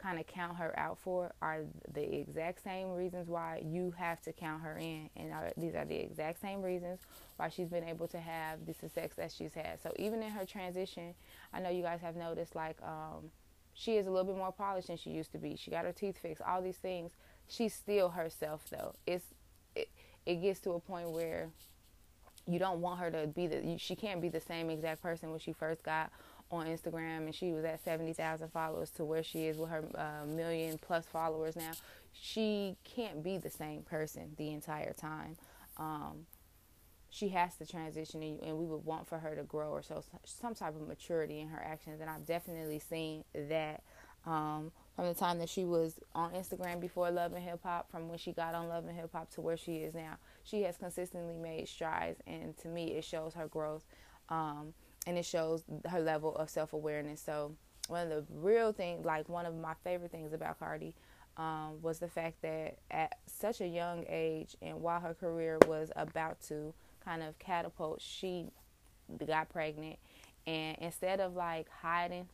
kind 0.00 0.18
of 0.18 0.26
count 0.26 0.56
her 0.56 0.76
out 0.78 0.98
for 0.98 1.32
are 1.42 1.60
the 1.92 2.20
exact 2.20 2.62
same 2.64 2.92
reasons 2.92 3.28
why 3.28 3.62
you 3.64 3.92
have 3.96 4.20
to 4.22 4.32
count 4.32 4.62
her 4.62 4.78
in. 4.78 5.10
And 5.16 5.32
are, 5.32 5.52
these 5.56 5.74
are 5.74 5.84
the 5.84 5.96
exact 5.96 6.40
same 6.40 6.62
reasons 6.62 7.00
why 7.36 7.48
she's 7.48 7.68
been 7.68 7.84
able 7.84 8.08
to 8.08 8.18
have 8.18 8.64
the 8.66 8.72
success 8.72 9.10
that 9.16 9.30
she's 9.30 9.54
had. 9.54 9.82
So 9.82 9.92
even 9.96 10.22
in 10.22 10.30
her 10.30 10.44
transition, 10.44 11.14
I 11.52 11.60
know 11.60 11.70
you 11.70 11.82
guys 11.82 12.00
have 12.00 12.16
noticed 12.16 12.54
like 12.54 12.78
um, 12.82 13.30
she 13.74 13.96
is 13.96 14.06
a 14.06 14.10
little 14.10 14.26
bit 14.26 14.36
more 14.36 14.52
polished 14.52 14.88
than 14.88 14.96
she 14.96 15.10
used 15.10 15.32
to 15.32 15.38
be. 15.38 15.56
She 15.56 15.70
got 15.70 15.84
her 15.84 15.92
teeth 15.92 16.18
fixed, 16.18 16.42
all 16.42 16.62
these 16.62 16.78
things. 16.78 17.12
She's 17.48 17.74
still 17.74 18.10
herself 18.10 18.64
though. 18.70 18.94
It's 19.06 19.24
it, 19.74 19.88
it 20.24 20.36
gets 20.36 20.60
to 20.60 20.72
a 20.72 20.80
point 20.80 21.10
where 21.10 21.50
you 22.46 22.58
don't 22.58 22.80
want 22.80 23.00
her 23.00 23.10
to 23.10 23.26
be 23.26 23.46
the 23.46 23.78
she 23.78 23.94
can't 23.94 24.20
be 24.20 24.28
the 24.28 24.40
same 24.40 24.70
exact 24.70 25.02
person 25.02 25.30
when 25.30 25.38
she 25.38 25.52
first 25.52 25.82
got 25.82 26.10
on 26.50 26.66
Instagram 26.66 27.26
and 27.26 27.34
she 27.34 27.52
was 27.52 27.64
at 27.64 27.82
70,000 27.84 28.48
followers 28.50 28.90
to 28.90 29.04
where 29.04 29.22
she 29.22 29.46
is 29.46 29.56
with 29.56 29.70
her 29.70 29.84
uh, 29.94 30.26
million 30.26 30.78
plus 30.78 31.06
followers 31.06 31.56
now, 31.56 31.72
she 32.12 32.76
can't 32.84 33.22
be 33.22 33.38
the 33.38 33.50
same 33.50 33.82
person 33.82 34.32
the 34.36 34.50
entire 34.52 34.92
time. 34.92 35.36
Um, 35.76 36.26
she 37.08 37.28
has 37.30 37.56
to 37.56 37.66
transition 37.66 38.22
and 38.22 38.56
we 38.58 38.66
would 38.66 38.84
want 38.84 39.08
for 39.08 39.18
her 39.18 39.34
to 39.34 39.42
grow 39.42 39.70
or 39.70 39.82
show 39.82 40.02
some 40.24 40.54
type 40.54 40.74
of 40.76 40.86
maturity 40.86 41.40
in 41.40 41.48
her 41.48 41.60
actions 41.62 42.00
and 42.00 42.08
I've 42.10 42.26
definitely 42.26 42.78
seen 42.78 43.24
that 43.34 43.82
Um, 44.26 44.72
from 44.94 45.06
the 45.06 45.14
time 45.14 45.38
that 45.38 45.48
she 45.48 45.64
was 45.64 45.98
on 46.14 46.32
Instagram 46.32 46.78
before 46.78 47.10
Love 47.10 47.32
and 47.32 47.42
Hip 47.42 47.60
Hop, 47.62 47.90
from 47.90 48.08
when 48.08 48.18
she 48.18 48.32
got 48.32 48.54
on 48.54 48.68
Love 48.68 48.84
and 48.86 48.94
Hip 48.94 49.10
Hop 49.14 49.30
to 49.30 49.40
where 49.40 49.56
she 49.56 49.76
is 49.76 49.94
now, 49.94 50.18
she 50.44 50.62
has 50.64 50.76
consistently 50.76 51.38
made 51.38 51.66
strides, 51.68 52.20
and 52.26 52.54
to 52.58 52.68
me, 52.68 52.92
it 52.98 53.04
shows 53.04 53.32
her 53.32 53.48
growth, 53.48 53.84
um, 54.28 54.74
and 55.06 55.18
it 55.18 55.24
shows 55.24 55.64
her 55.88 56.00
level 56.00 56.34
of 56.36 56.50
self 56.50 56.72
awareness. 56.72 57.20
So 57.20 57.56
one 57.88 58.02
of 58.02 58.08
the 58.10 58.24
real 58.34 58.72
things, 58.72 59.04
like 59.04 59.28
one 59.28 59.46
of 59.46 59.56
my 59.56 59.74
favorite 59.82 60.12
things 60.12 60.32
about 60.32 60.58
Cardi, 60.58 60.94
um, 61.36 61.80
was 61.82 61.98
the 61.98 62.08
fact 62.08 62.42
that 62.42 62.78
at 62.90 63.18
such 63.26 63.60
a 63.60 63.66
young 63.66 64.04
age, 64.08 64.56
and 64.62 64.80
while 64.80 65.00
her 65.00 65.14
career 65.14 65.58
was 65.66 65.90
about 65.96 66.40
to 66.48 66.74
kind 67.04 67.22
of 67.22 67.38
catapult, 67.38 68.00
she 68.00 68.46
got 69.26 69.48
pregnant, 69.48 69.98
and 70.46 70.76
instead 70.80 71.20
of 71.20 71.34
like 71.34 71.68
hiding 71.82 72.28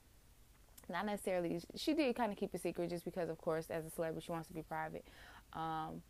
not 0.89 1.05
necessarily 1.07 1.61
she 1.75 1.95
did 1.95 2.15
kind 2.15 2.31
of 2.31 2.39
keep 2.39 2.55
a 2.55 2.59
secret 2.59 2.89
just 2.91 3.05
because 3.05 3.29
of 3.29 3.39
course 3.39 3.71
as 3.71 3.85
a 3.85 3.91
celebrity 3.91 4.25
she 4.25 4.33
wants 4.33 4.47
to 4.47 4.55
be 4.55 4.63
private 4.63 5.05
um, 5.53 6.03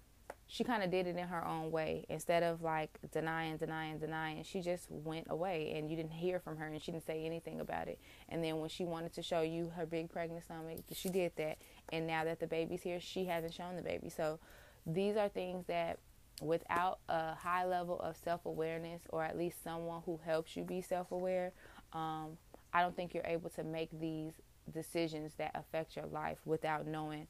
she 0.48 0.62
kind 0.62 0.82
of 0.82 0.90
did 0.90 1.06
it 1.06 1.16
in 1.16 1.26
her 1.26 1.44
own 1.46 1.70
way. 1.70 2.06
Instead 2.08 2.42
of 2.42 2.62
like 2.62 2.98
denying 3.12 3.56
denying 3.56 3.98
denying 3.98 4.42
she 4.44 4.60
just 4.60 4.90
went 4.90 5.26
away 5.28 5.72
and 5.76 5.90
you 5.90 5.96
didn't 5.96 6.12
hear 6.12 6.38
from 6.38 6.56
her 6.56 6.66
and 6.66 6.80
she 6.80 6.92
didn't 6.92 7.06
say 7.06 7.24
anything 7.24 7.60
about 7.60 7.88
it. 7.88 7.98
And 8.28 8.42
then 8.44 8.58
when 8.58 8.68
she 8.68 8.84
wanted 8.84 9.12
to 9.14 9.22
show 9.22 9.42
you 9.42 9.72
her 9.76 9.86
big 9.86 10.10
pregnant 10.10 10.44
stomach 10.44 10.78
she 10.92 11.08
did 11.08 11.32
that. 11.36 11.58
And 11.90 12.06
now 12.06 12.24
that 12.24 12.40
the 12.40 12.46
baby's 12.46 12.82
here 12.82 13.00
she 13.00 13.24
hasn't 13.24 13.54
shown 13.54 13.76
the 13.76 13.82
baby. 13.82 14.08
So 14.08 14.38
these 14.86 15.16
are 15.16 15.28
things 15.28 15.66
that 15.66 15.98
without 16.40 16.98
a 17.08 17.34
high 17.34 17.64
level 17.64 17.98
of 18.00 18.16
self-awareness 18.16 19.02
or 19.10 19.24
at 19.24 19.36
least 19.38 19.62
someone 19.64 20.02
who 20.04 20.20
helps 20.24 20.56
you 20.56 20.62
be 20.64 20.82
self-aware 20.82 21.52
um, 21.94 22.36
i 22.74 22.82
don't 22.82 22.94
think 22.94 23.14
you're 23.14 23.24
able 23.26 23.48
to 23.48 23.64
make 23.64 23.88
these 23.98 24.32
decisions 24.72 25.32
that 25.38 25.50
affect 25.54 25.96
your 25.96 26.06
life 26.06 26.38
without 26.44 26.86
knowing 26.86 27.26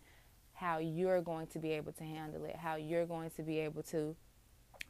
how 0.57 0.79
you're 0.79 1.21
going 1.21 1.47
to 1.49 1.59
be 1.59 1.73
able 1.73 1.93
to 1.93 2.05
handle 2.05 2.45
it, 2.45 2.57
how 2.57 2.77
you're 2.77 3.07
going 3.07 3.31
to 3.31 3.43
be 3.43 3.59
able 3.59 3.83
to 3.83 4.17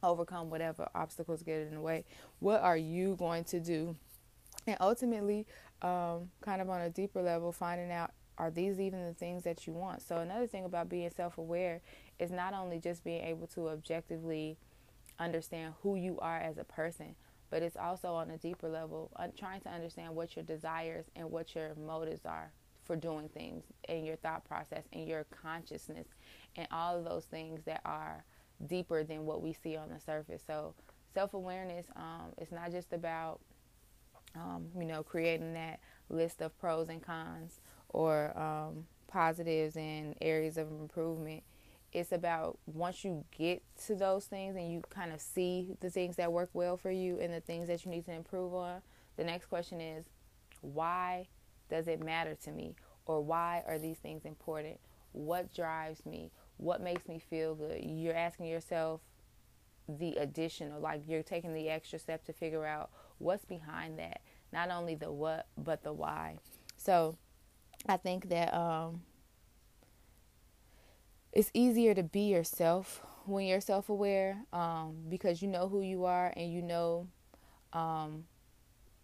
overcome 0.01 0.49
whatever 0.49 0.87
obstacles 0.95 1.43
get 1.43 1.59
in 1.59 1.73
the 1.73 1.81
way. 1.81 2.05
What 2.39 2.61
are 2.61 2.77
you 2.77 3.15
going 3.17 3.43
to 3.45 3.59
do? 3.59 3.95
And 4.65 4.77
ultimately, 4.79 5.45
um, 5.81 6.29
kind 6.41 6.61
of 6.61 6.69
on 6.69 6.81
a 6.81 6.89
deeper 6.89 7.21
level, 7.21 7.51
finding 7.51 7.91
out 7.91 8.11
are 8.37 8.51
these 8.51 8.79
even 8.79 9.03
the 9.03 9.13
things 9.13 9.43
that 9.43 9.65
you 9.65 9.73
want? 9.73 10.01
So, 10.01 10.17
another 10.17 10.47
thing 10.47 10.63
about 10.63 10.89
being 10.89 11.09
self 11.09 11.37
aware 11.37 11.81
is 12.19 12.31
not 12.31 12.53
only 12.53 12.79
just 12.79 13.03
being 13.03 13.23
able 13.23 13.47
to 13.47 13.69
objectively 13.69 14.57
understand 15.19 15.73
who 15.81 15.95
you 15.95 16.19
are 16.19 16.37
as 16.37 16.57
a 16.57 16.63
person, 16.63 17.15
but 17.49 17.63
it's 17.63 17.77
also 17.77 18.13
on 18.13 18.29
a 18.29 18.37
deeper 18.37 18.69
level, 18.69 19.11
trying 19.37 19.61
to 19.61 19.69
understand 19.69 20.15
what 20.15 20.35
your 20.35 20.45
desires 20.45 21.05
and 21.15 21.31
what 21.31 21.55
your 21.55 21.73
motives 21.75 22.25
are 22.25 22.51
for 22.87 22.95
doing 22.95 23.29
things 23.29 23.63
and 23.87 24.05
your 24.05 24.15
thought 24.15 24.43
process 24.45 24.83
and 24.93 25.07
your 25.07 25.25
consciousness 25.25 26.07
and 26.55 26.67
all 26.71 26.97
of 26.97 27.03
those 27.03 27.25
things 27.25 27.61
that 27.65 27.81
are 27.85 28.23
deeper 28.65 29.03
than 29.03 29.25
what 29.25 29.41
we 29.41 29.53
see 29.53 29.75
on 29.75 29.89
the 29.89 29.99
surface. 29.99 30.41
So, 30.47 30.73
self 31.13 31.33
awareness 31.33 31.85
um, 31.95 32.33
is 32.39 32.51
not 32.51 32.71
just 32.71 32.93
about, 32.93 33.39
um, 34.35 34.67
you 34.77 34.85
know, 34.85 35.03
creating 35.03 35.53
that 35.53 35.79
list 36.09 36.41
of 36.41 36.57
pros 36.59 36.89
and 36.89 37.01
cons 37.01 37.59
or 37.89 38.37
um, 38.37 38.85
positives 39.07 39.75
and 39.77 40.15
areas 40.21 40.57
of 40.57 40.69
improvement 40.71 41.43
it's 41.93 42.11
about 42.11 42.59
once 42.65 43.03
you 43.03 43.23
get 43.37 43.63
to 43.85 43.95
those 43.95 44.25
things 44.25 44.55
and 44.55 44.71
you 44.71 44.81
kind 44.89 45.11
of 45.11 45.21
see 45.21 45.75
the 45.79 45.89
things 45.89 46.17
that 46.17 46.31
work 46.31 46.49
well 46.53 46.77
for 46.77 46.91
you 46.91 47.19
and 47.19 47.33
the 47.33 47.39
things 47.39 47.67
that 47.67 47.85
you 47.85 47.91
need 47.91 48.05
to 48.05 48.11
improve 48.11 48.53
on, 48.53 48.81
the 49.15 49.23
next 49.23 49.45
question 49.47 49.79
is 49.79 50.05
why 50.61 51.27
does 51.69 51.87
it 51.87 52.03
matter 52.03 52.35
to 52.43 52.51
me? 52.51 52.75
Or 53.05 53.21
why 53.21 53.63
are 53.67 53.79
these 53.79 53.97
things 53.97 54.25
important? 54.25 54.79
What 55.11 55.53
drives 55.53 56.05
me? 56.05 56.31
What 56.57 56.81
makes 56.81 57.07
me 57.07 57.19
feel 57.19 57.55
good? 57.55 57.81
You're 57.83 58.15
asking 58.15 58.47
yourself 58.47 59.01
the 59.87 60.15
additional, 60.17 60.81
like 60.81 61.03
you're 61.07 61.23
taking 61.23 61.53
the 61.53 61.69
extra 61.69 61.99
step 61.99 62.25
to 62.25 62.33
figure 62.33 62.65
out 62.65 62.89
what's 63.19 63.45
behind 63.45 63.99
that. 63.99 64.21
Not 64.51 64.69
only 64.69 64.95
the 64.95 65.11
what, 65.11 65.47
but 65.57 65.83
the 65.83 65.93
why. 65.93 66.37
So 66.77 67.17
I 67.87 67.97
think 67.97 68.29
that 68.29 68.53
um, 68.53 69.01
it's 71.31 71.51
easier 71.53 71.93
to 71.93 72.03
be 72.03 72.21
yourself 72.21 73.01
when 73.25 73.45
you're 73.45 73.61
self 73.61 73.89
aware 73.89 74.43
um, 74.53 74.95
because 75.09 75.41
you 75.41 75.47
know 75.47 75.67
who 75.67 75.81
you 75.81 76.05
are 76.05 76.33
and 76.35 76.51
you 76.51 76.61
know 76.61 77.07
um, 77.73 78.25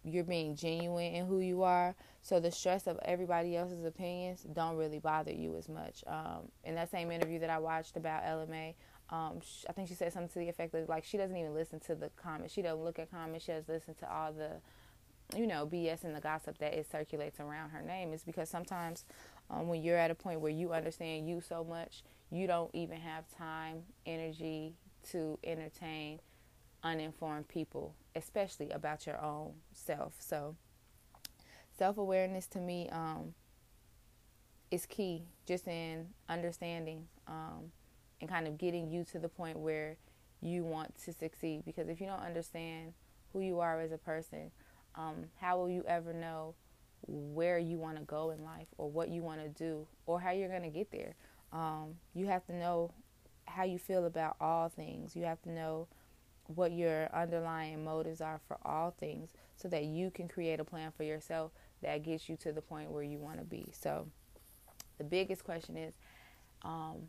you're 0.04 0.24
being 0.24 0.54
genuine 0.54 1.14
in 1.14 1.26
who 1.26 1.40
you 1.40 1.62
are. 1.62 1.94
So 2.22 2.40
the 2.40 2.50
stress 2.50 2.86
of 2.86 2.98
everybody 3.04 3.56
else's 3.56 3.84
opinions 3.84 4.46
don't 4.52 4.76
really 4.76 4.98
bother 4.98 5.32
you 5.32 5.56
as 5.56 5.68
much. 5.68 6.04
Um, 6.06 6.48
in 6.62 6.74
that 6.74 6.90
same 6.90 7.10
interview 7.10 7.38
that 7.40 7.50
I 7.50 7.58
watched 7.58 7.96
about 7.96 8.22
Ella 8.24 8.46
Mai, 8.46 8.74
um, 9.10 9.40
I 9.68 9.72
think 9.72 9.88
she 9.88 9.94
said 9.94 10.12
something 10.12 10.30
to 10.30 10.38
the 10.38 10.48
effect 10.48 10.74
of 10.74 10.88
like 10.88 11.04
she 11.04 11.16
doesn't 11.16 11.36
even 11.36 11.54
listen 11.54 11.80
to 11.80 11.94
the 11.94 12.10
comments. 12.16 12.54
She 12.54 12.62
doesn't 12.62 12.82
look 12.82 12.98
at 12.98 13.10
comments. 13.10 13.44
She 13.44 13.52
doesn't 13.52 13.68
listen 13.68 13.94
to 13.96 14.12
all 14.12 14.32
the 14.32 14.52
you 15.36 15.46
know 15.46 15.66
BS 15.66 16.04
and 16.04 16.14
the 16.14 16.20
gossip 16.20 16.58
that 16.58 16.74
it 16.74 16.90
circulates 16.90 17.40
around 17.40 17.70
her 17.70 17.82
name. 17.82 18.12
Is 18.12 18.24
because 18.24 18.48
sometimes 18.48 19.04
um, 19.50 19.68
when 19.68 19.82
you're 19.82 19.98
at 19.98 20.10
a 20.10 20.14
point 20.14 20.40
where 20.40 20.50
you 20.50 20.72
understand 20.72 21.28
you 21.28 21.40
so 21.40 21.64
much, 21.64 22.02
you 22.30 22.46
don't 22.46 22.70
even 22.74 22.98
have 22.98 23.24
time, 23.36 23.82
energy 24.06 24.74
to 25.10 25.38
entertain 25.44 26.20
uninformed 26.84 27.48
people, 27.48 27.94
especially 28.14 28.70
about 28.70 29.06
your 29.06 29.20
own 29.20 29.54
self. 29.72 30.14
So, 30.20 30.54
self 31.76 31.98
awareness 31.98 32.46
to 32.48 32.60
me 32.60 32.88
um, 32.90 33.34
is 34.70 34.86
key, 34.86 35.24
just 35.46 35.66
in 35.66 36.08
understanding 36.28 37.06
um, 37.26 37.72
and 38.20 38.28
kind 38.28 38.46
of 38.46 38.58
getting 38.58 38.88
you 38.90 39.04
to 39.04 39.18
the 39.18 39.28
point 39.28 39.58
where 39.58 39.96
you 40.40 40.62
want 40.62 40.96
to 41.04 41.12
succeed. 41.12 41.64
Because 41.64 41.88
if 41.88 42.00
you 42.00 42.06
don't 42.06 42.22
understand 42.22 42.92
who 43.32 43.40
you 43.40 43.60
are 43.60 43.80
as 43.80 43.90
a 43.90 43.98
person, 43.98 44.50
um, 44.94 45.24
how 45.40 45.58
will 45.58 45.70
you 45.70 45.82
ever 45.88 46.12
know 46.12 46.54
where 47.06 47.58
you 47.58 47.78
want 47.78 47.96
to 47.96 48.02
go 48.04 48.30
in 48.30 48.44
life 48.44 48.68
or 48.78 48.90
what 48.90 49.08
you 49.08 49.22
want 49.22 49.42
to 49.42 49.48
do 49.48 49.86
or 50.06 50.20
how 50.20 50.30
you're 50.30 50.48
going 50.48 50.62
to 50.62 50.68
get 50.68 50.90
there? 50.92 51.14
Um, 51.52 51.96
you 52.14 52.26
have 52.26 52.44
to 52.46 52.54
know 52.54 52.92
how 53.46 53.64
you 53.64 53.78
feel 53.78 54.04
about 54.04 54.36
all 54.40 54.68
things. 54.68 55.14
You 55.14 55.24
have 55.24 55.40
to 55.42 55.50
know 55.50 55.88
what 56.48 56.72
your 56.72 57.08
underlying 57.14 57.84
motives 57.84 58.20
are 58.20 58.40
for 58.46 58.58
all 58.64 58.94
things 58.98 59.30
so 59.56 59.68
that 59.68 59.84
you 59.84 60.10
can 60.10 60.28
create 60.28 60.60
a 60.60 60.64
plan 60.64 60.92
for 60.96 61.04
yourself 61.04 61.52
that 61.82 62.02
gets 62.02 62.28
you 62.28 62.36
to 62.36 62.52
the 62.52 62.60
point 62.60 62.90
where 62.90 63.02
you 63.02 63.18
want 63.18 63.38
to 63.38 63.44
be. 63.44 63.70
So, 63.72 64.06
the 64.98 65.04
biggest 65.04 65.44
question 65.44 65.76
is 65.76 65.94
um, 66.62 67.08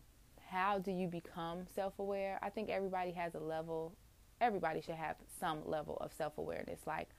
how 0.50 0.80
do 0.80 0.92
you 0.92 1.08
become 1.08 1.66
self 1.74 2.00
aware? 2.00 2.40
I 2.42 2.50
think 2.50 2.70
everybody 2.70 3.12
has 3.12 3.36
a 3.36 3.40
level, 3.40 3.96
everybody 4.42 4.82
should 4.82 4.96
have 4.96 5.18
some 5.40 5.60
level 5.66 5.98
of 6.02 6.14
self 6.14 6.38
awareness. 6.38 6.82
Like, 6.86 7.10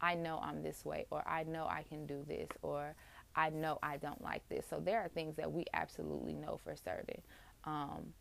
I 0.00 0.14
know 0.14 0.40
I'm 0.42 0.62
this 0.62 0.84
way, 0.84 1.06
or 1.10 1.26
I 1.26 1.44
know 1.44 1.66
I 1.68 1.84
can 1.88 2.06
do 2.06 2.24
this, 2.26 2.48
or 2.62 2.94
I 3.34 3.50
know 3.50 3.78
I 3.82 3.96
don't 3.96 4.22
like 4.22 4.46
this. 4.48 4.66
So 4.68 4.80
there 4.80 5.00
are 5.00 5.08
things 5.08 5.36
that 5.36 5.50
we 5.50 5.64
absolutely 5.74 6.34
know 6.34 6.60
for 6.62 6.74
certain. 6.76 7.22
Um, 7.64 8.12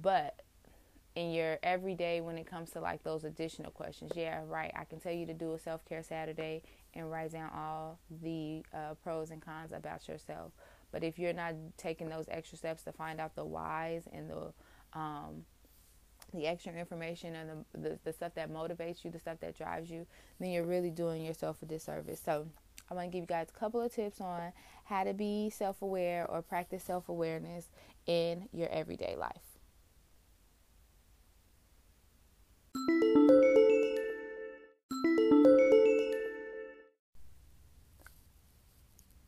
but 0.00 0.42
in 1.16 1.32
your 1.32 1.58
everyday, 1.62 2.20
when 2.20 2.36
it 2.36 2.46
comes 2.46 2.70
to 2.70 2.80
like 2.80 3.02
those 3.02 3.24
additional 3.24 3.70
questions, 3.70 4.12
yeah, 4.14 4.42
right, 4.46 4.70
I 4.78 4.84
can 4.84 5.00
tell 5.00 5.12
you 5.12 5.26
to 5.26 5.34
do 5.34 5.54
a 5.54 5.58
self 5.58 5.84
care 5.86 6.02
Saturday 6.02 6.62
and 6.94 7.10
write 7.10 7.32
down 7.32 7.50
all 7.54 7.98
the 8.22 8.62
uh, 8.72 8.94
pros 9.02 9.30
and 9.30 9.40
cons 9.40 9.72
about 9.72 10.06
yourself. 10.06 10.52
But 10.92 11.02
if 11.02 11.18
you're 11.18 11.32
not 11.32 11.54
taking 11.78 12.08
those 12.10 12.26
extra 12.28 12.58
steps 12.58 12.84
to 12.84 12.92
find 12.92 13.18
out 13.18 13.34
the 13.34 13.44
whys 13.44 14.04
and 14.12 14.30
the 14.30 14.52
um, 14.92 15.44
the 16.34 16.46
extra 16.46 16.72
information 16.72 17.34
and 17.34 17.64
the, 17.72 17.78
the, 17.78 17.98
the 18.04 18.12
stuff 18.12 18.34
that 18.34 18.50
motivates 18.52 19.04
you, 19.04 19.10
the 19.10 19.18
stuff 19.18 19.38
that 19.40 19.56
drives 19.56 19.90
you, 19.90 20.06
then 20.38 20.50
you're 20.50 20.64
really 20.64 20.90
doing 20.90 21.24
yourself 21.24 21.62
a 21.62 21.66
disservice. 21.66 22.20
So 22.22 22.46
I 22.90 22.94
want 22.94 23.06
to 23.06 23.10
give 23.10 23.22
you 23.22 23.26
guys 23.26 23.46
a 23.54 23.58
couple 23.58 23.80
of 23.80 23.92
tips 23.92 24.20
on 24.20 24.52
how 24.84 25.04
to 25.04 25.14
be 25.14 25.48
self 25.50 25.80
aware 25.80 26.30
or 26.30 26.42
practice 26.42 26.84
self 26.84 27.08
awareness 27.08 27.70
in 28.06 28.48
your 28.52 28.68
everyday 28.68 29.16
life. 29.16 29.55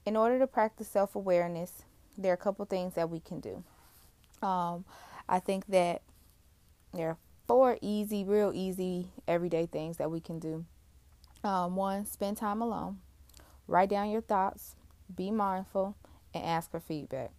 In 0.08 0.16
order 0.16 0.38
to 0.38 0.46
practice 0.46 0.88
self 0.88 1.14
awareness, 1.14 1.82
there 2.16 2.30
are 2.30 2.34
a 2.34 2.38
couple 2.38 2.64
things 2.64 2.94
that 2.94 3.10
we 3.10 3.20
can 3.20 3.40
do. 3.40 3.62
Um, 4.40 4.86
I 5.28 5.38
think 5.38 5.66
that 5.66 6.00
there 6.94 7.10
are 7.10 7.18
four 7.46 7.76
easy, 7.82 8.24
real 8.24 8.50
easy, 8.54 9.10
everyday 9.28 9.66
things 9.66 9.98
that 9.98 10.10
we 10.10 10.20
can 10.20 10.38
do. 10.38 10.64
Um, 11.44 11.76
one, 11.76 12.06
spend 12.06 12.38
time 12.38 12.62
alone. 12.62 13.00
Write 13.66 13.90
down 13.90 14.08
your 14.08 14.22
thoughts, 14.22 14.76
be 15.14 15.30
mindful, 15.30 15.94
and 16.32 16.42
ask 16.42 16.70
for 16.70 16.80
feedback. 16.80 17.32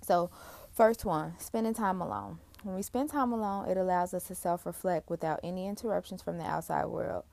So, 0.00 0.30
first 0.72 1.04
one, 1.04 1.34
spending 1.38 1.74
time 1.74 2.00
alone. 2.00 2.38
When 2.62 2.76
we 2.76 2.80
spend 2.80 3.10
time 3.10 3.30
alone, 3.30 3.68
it 3.68 3.76
allows 3.76 4.14
us 4.14 4.28
to 4.28 4.34
self 4.34 4.64
reflect 4.64 5.10
without 5.10 5.40
any 5.44 5.66
interruptions 5.66 6.22
from 6.22 6.38
the 6.38 6.44
outside 6.44 6.86
world. 6.86 7.24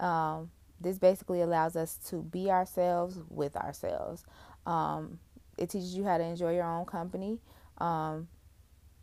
Um, 0.00 0.50
this 0.80 0.98
basically 0.98 1.40
allows 1.40 1.76
us 1.76 1.96
to 2.08 2.22
be 2.22 2.50
ourselves 2.50 3.18
with 3.28 3.56
ourselves. 3.56 4.24
Um, 4.66 5.18
it 5.56 5.70
teaches 5.70 5.94
you 5.94 6.04
how 6.04 6.18
to 6.18 6.24
enjoy 6.24 6.54
your 6.54 6.64
own 6.64 6.86
company. 6.86 7.40
Um, 7.78 8.28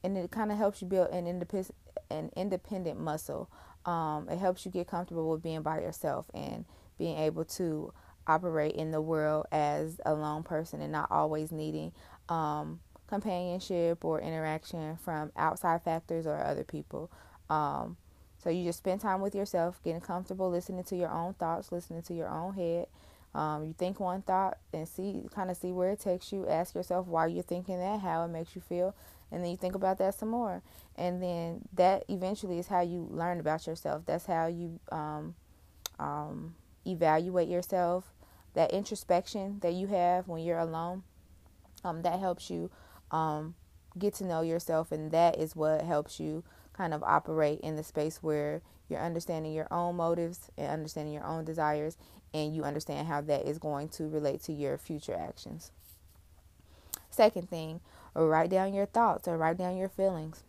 and 0.04 0.18
it 0.18 0.32
kind 0.32 0.52
of 0.52 0.58
helps 0.58 0.82
you 0.82 0.88
build 0.88 1.10
an 1.10 1.28
independent 1.28 1.76
an 2.12 2.30
independent 2.36 3.00
muscle. 3.00 3.50
Um, 3.86 4.28
it 4.30 4.38
helps 4.38 4.66
you 4.66 4.72
get 4.72 4.88
comfortable 4.88 5.30
with 5.30 5.42
being 5.42 5.64
by 5.64 5.82
yourself 5.82 6.30
and 6.34 6.66
being 6.98 7.18
able 7.18 7.46
to 7.46 7.94
operate 8.28 8.76
in 8.76 8.92
the 8.92 9.02
world 9.02 9.46
as 9.52 10.00
a 10.06 10.14
lone 10.14 10.44
person 10.44 10.82
and 10.82 10.92
not 10.92 11.10
always 11.12 11.52
needing 11.52 11.92
um, 12.30 12.80
companionship 13.08 14.04
or 14.04 14.20
interaction 14.20 14.98
from 14.98 15.32
outside 15.36 15.84
factors 15.84 16.26
or 16.26 16.38
other 16.44 16.64
people. 16.64 17.12
Um, 17.50 17.98
so 18.46 18.52
you 18.52 18.64
just 18.64 18.78
spend 18.78 19.02
time 19.02 19.22
with 19.22 19.34
yourself, 19.34 19.82
getting 19.84 20.02
comfortable, 20.02 20.52
listening 20.52 20.84
to 20.84 20.96
your 20.96 21.10
own 21.10 21.34
thoughts, 21.34 21.72
listening 21.72 22.04
to 22.04 22.14
your 22.14 22.30
own 22.30 22.54
head. 22.54 22.86
Um, 23.34 23.66
you 23.66 23.74
think 23.76 24.00
one 24.00 24.22
thought 24.22 24.60
and 24.72 24.88
see, 24.88 25.24
kind 25.34 25.50
of 25.50 25.58
see 25.58 25.72
where 25.72 25.90
it 25.90 26.00
takes 26.00 26.32
you. 26.32 26.48
Ask 26.48 26.76
yourself 26.76 27.08
why 27.08 27.26
you're 27.26 27.42
thinking 27.42 27.80
that, 27.80 28.02
how 28.02 28.24
it 28.24 28.28
makes 28.28 28.56
you 28.56 28.62
feel, 28.62 28.96
and 29.32 29.44
then 29.44 29.50
you 29.50 29.58
think 29.58 29.74
about 29.74 29.98
that 29.98 30.14
some 30.14 30.30
more. 30.30 30.62
And 30.96 31.24
then 31.24 31.62
that 31.74 32.04
eventually 32.08 32.60
is 32.60 32.68
how 32.68 32.82
you 32.82 33.08
learn 33.10 33.40
about 33.40 33.66
yourself. 33.66 34.04
That's 34.06 34.28
how 34.28 34.46
you 34.46 34.80
um, 34.92 35.34
um, 35.98 36.54
evaluate 36.86 37.50
yourself. 37.50 38.14
That 38.54 38.72
introspection 38.72 39.58
that 39.62 39.74
you 39.74 39.88
have 39.88 40.28
when 40.28 40.44
you're 40.44 40.60
alone, 40.60 41.02
um, 41.84 42.04
that 42.04 42.20
helps 42.20 42.52
you 42.52 42.70
um, 43.10 43.56
get 43.98 44.14
to 44.16 44.24
know 44.24 44.42
yourself, 44.42 44.92
and 44.92 45.10
that 45.10 45.40
is 45.40 45.56
what 45.56 45.82
helps 45.82 46.20
you 46.20 46.44
kind 46.76 46.94
of 46.94 47.04
operate 47.04 47.60
in 47.62 47.76
the 47.76 47.84
space 47.84 48.22
where 48.22 48.62
you're 48.90 49.02
understanding 49.02 49.54
your 49.54 49.68
own 49.72 49.96
motives 49.96 50.52
and 50.58 50.68
understanding 50.68 51.14
your 51.14 51.26
own 51.26 51.46
desires, 51.46 51.98
and 52.34 52.56
you 52.56 52.64
understand 52.64 53.08
how 53.08 53.22
that 53.22 53.48
is 53.48 53.58
going 53.58 53.90
to 53.90 54.08
relate 54.08 54.44
to 54.44 54.54
your 54.54 54.78
future 54.78 55.16
actions. 55.16 55.72
Second 57.10 57.50
thing, 57.50 57.80
write 58.14 58.50
down 58.50 58.74
your 58.74 58.86
thoughts 58.86 59.28
or 59.28 59.38
write 59.38 59.58
down 59.58 59.78
your 59.78 59.90
feelings. 59.90 60.44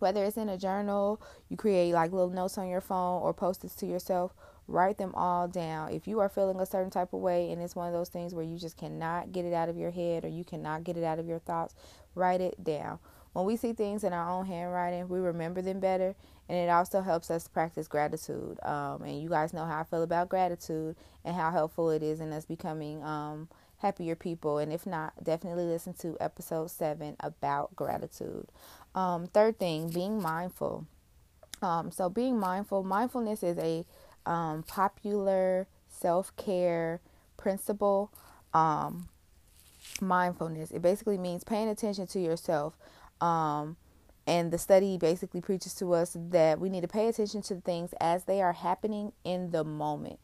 Whether 0.00 0.24
it's 0.24 0.36
in 0.36 0.48
a 0.48 0.58
journal, 0.58 1.20
you 1.48 1.56
create 1.56 1.94
like 1.94 2.12
little 2.12 2.30
notes 2.30 2.58
on 2.58 2.68
your 2.68 2.80
phone 2.80 3.22
or 3.22 3.32
post 3.32 3.64
it 3.64 3.70
to 3.78 3.86
yourself, 3.86 4.34
write 4.66 4.98
them 4.98 5.14
all 5.14 5.46
down. 5.46 5.92
If 5.92 6.08
you 6.08 6.18
are 6.20 6.28
feeling 6.28 6.58
a 6.60 6.66
certain 6.66 6.90
type 6.90 7.12
of 7.12 7.20
way 7.20 7.50
and 7.52 7.62
it's 7.62 7.76
one 7.76 7.86
of 7.86 7.92
those 7.94 8.08
things 8.08 8.34
where 8.34 8.44
you 8.44 8.58
just 8.58 8.76
cannot 8.76 9.30
get 9.30 9.44
it 9.44 9.52
out 9.52 9.68
of 9.68 9.76
your 9.76 9.92
head 9.92 10.24
or 10.24 10.28
you 10.28 10.42
cannot 10.42 10.84
get 10.84 10.96
it 10.96 11.04
out 11.04 11.20
of 11.20 11.28
your 11.28 11.38
thoughts, 11.38 11.74
write 12.14 12.40
it 12.40 12.62
down. 12.64 12.98
When 13.34 13.44
we 13.46 13.56
see 13.56 13.72
things 13.72 14.04
in 14.04 14.12
our 14.12 14.30
own 14.30 14.46
handwriting, 14.46 15.08
we 15.08 15.18
remember 15.18 15.60
them 15.60 15.80
better, 15.80 16.14
and 16.48 16.56
it 16.56 16.70
also 16.70 17.02
helps 17.02 17.30
us 17.32 17.48
practice 17.48 17.88
gratitude. 17.88 18.58
Um, 18.62 19.02
and 19.02 19.20
you 19.20 19.28
guys 19.28 19.52
know 19.52 19.64
how 19.64 19.80
I 19.80 19.84
feel 19.84 20.04
about 20.04 20.28
gratitude 20.28 20.94
and 21.24 21.36
how 21.36 21.50
helpful 21.50 21.90
it 21.90 22.02
is 22.02 22.20
in 22.20 22.32
us 22.32 22.44
becoming 22.44 23.02
um, 23.02 23.48
happier 23.78 24.14
people. 24.14 24.58
And 24.58 24.72
if 24.72 24.86
not, 24.86 25.12
definitely 25.22 25.64
listen 25.64 25.94
to 25.94 26.16
episode 26.20 26.70
seven 26.70 27.16
about 27.18 27.74
gratitude. 27.74 28.46
Um, 28.94 29.26
third 29.26 29.58
thing, 29.58 29.90
being 29.90 30.22
mindful. 30.22 30.86
Um, 31.60 31.90
so, 31.90 32.08
being 32.08 32.38
mindful, 32.38 32.84
mindfulness 32.84 33.42
is 33.42 33.58
a 33.58 33.84
um, 34.26 34.62
popular 34.62 35.66
self 35.88 36.34
care 36.36 37.00
principle. 37.36 38.12
Um, 38.52 39.08
mindfulness, 40.00 40.70
it 40.70 40.82
basically 40.82 41.18
means 41.18 41.44
paying 41.44 41.68
attention 41.68 42.06
to 42.08 42.20
yourself. 42.20 42.76
Um, 43.24 43.76
and 44.26 44.50
the 44.50 44.58
study 44.58 44.98
basically 44.98 45.40
preaches 45.40 45.74
to 45.76 45.94
us 45.94 46.16
that 46.30 46.60
we 46.60 46.68
need 46.68 46.82
to 46.82 46.88
pay 46.88 47.08
attention 47.08 47.40
to 47.42 47.56
things 47.56 47.94
as 48.00 48.24
they 48.24 48.42
are 48.42 48.52
happening 48.52 49.12
in 49.24 49.50
the 49.50 49.64
moment, 49.64 50.18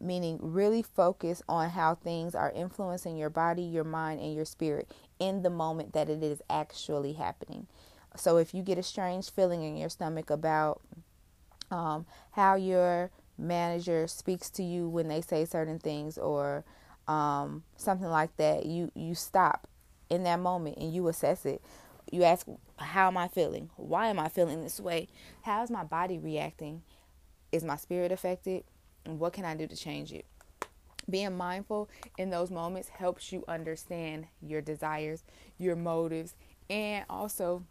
meaning 0.00 0.38
really 0.40 0.82
focus 0.82 1.42
on 1.48 1.70
how 1.70 1.94
things 1.94 2.34
are 2.34 2.50
influencing 2.50 3.16
your 3.16 3.30
body, 3.30 3.62
your 3.62 3.84
mind, 3.84 4.20
and 4.20 4.34
your 4.34 4.44
spirit 4.46 4.90
in 5.18 5.42
the 5.42 5.50
moment 5.50 5.92
that 5.92 6.08
it 6.08 6.22
is 6.22 6.40
actually 6.48 7.14
happening. 7.14 7.66
So 8.16 8.38
if 8.38 8.54
you 8.54 8.62
get 8.62 8.78
a 8.78 8.82
strange 8.82 9.30
feeling 9.30 9.62
in 9.62 9.76
your 9.76 9.90
stomach 9.90 10.30
about 10.30 10.80
um, 11.70 12.06
how 12.32 12.54
your 12.54 13.10
manager 13.36 14.06
speaks 14.06 14.48
to 14.50 14.62
you 14.62 14.88
when 14.88 15.08
they 15.08 15.20
say 15.20 15.44
certain 15.44 15.78
things 15.78 16.16
or 16.16 16.64
um, 17.06 17.64
something 17.76 18.08
like 18.08 18.34
that, 18.38 18.64
you 18.64 18.90
you 18.94 19.14
stop 19.14 19.68
in 20.08 20.22
that 20.24 20.40
moment 20.40 20.78
and 20.78 20.94
you 20.94 21.06
assess 21.08 21.44
it. 21.44 21.60
You 22.10 22.22
ask, 22.22 22.46
"How 22.76 23.08
am 23.08 23.16
I 23.16 23.28
feeling? 23.28 23.70
Why 23.76 24.08
am 24.08 24.18
I 24.18 24.28
feeling 24.28 24.62
this 24.62 24.80
way? 24.80 25.08
How 25.42 25.62
is 25.62 25.70
my 25.70 25.84
body 25.84 26.18
reacting? 26.18 26.82
Is 27.50 27.64
my 27.64 27.76
spirit 27.76 28.12
affected? 28.12 28.64
And 29.04 29.18
what 29.18 29.32
can 29.32 29.44
I 29.44 29.54
do 29.56 29.66
to 29.66 29.76
change 29.76 30.12
it?" 30.12 30.24
Being 31.08 31.36
mindful 31.36 31.88
in 32.18 32.30
those 32.30 32.50
moments 32.50 32.88
helps 32.88 33.32
you 33.32 33.44
understand 33.46 34.26
your 34.40 34.60
desires, 34.60 35.24
your 35.58 35.76
motives, 35.76 36.34
and 36.68 37.04
also 37.08 37.64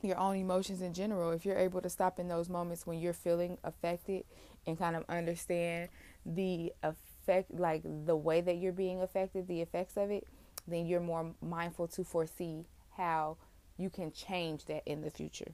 your 0.00 0.18
own 0.18 0.36
emotions 0.36 0.82
in 0.82 0.92
general. 0.92 1.30
If 1.30 1.44
you're 1.44 1.58
able 1.58 1.80
to 1.80 1.88
stop 1.88 2.18
in 2.18 2.28
those 2.28 2.48
moments 2.48 2.86
when 2.86 3.00
you're 3.00 3.12
feeling 3.12 3.58
affected 3.64 4.24
and 4.66 4.78
kind 4.78 4.96
of 4.96 5.04
understand 5.08 5.88
the 6.24 6.72
effect, 6.82 7.52
like 7.52 7.82
the 7.84 8.16
way 8.16 8.40
that 8.40 8.56
you're 8.56 8.72
being 8.72 9.00
affected, 9.00 9.46
the 9.46 9.60
effects 9.60 9.96
of 9.96 10.10
it, 10.10 10.26
then 10.66 10.86
you're 10.86 11.00
more 11.00 11.34
mindful 11.40 11.88
to 11.88 12.04
foresee 12.04 12.64
how 12.96 13.36
you 13.76 13.90
can 13.90 14.12
change 14.12 14.66
that 14.66 14.82
in 14.86 15.02
the 15.02 15.10
future. 15.10 15.52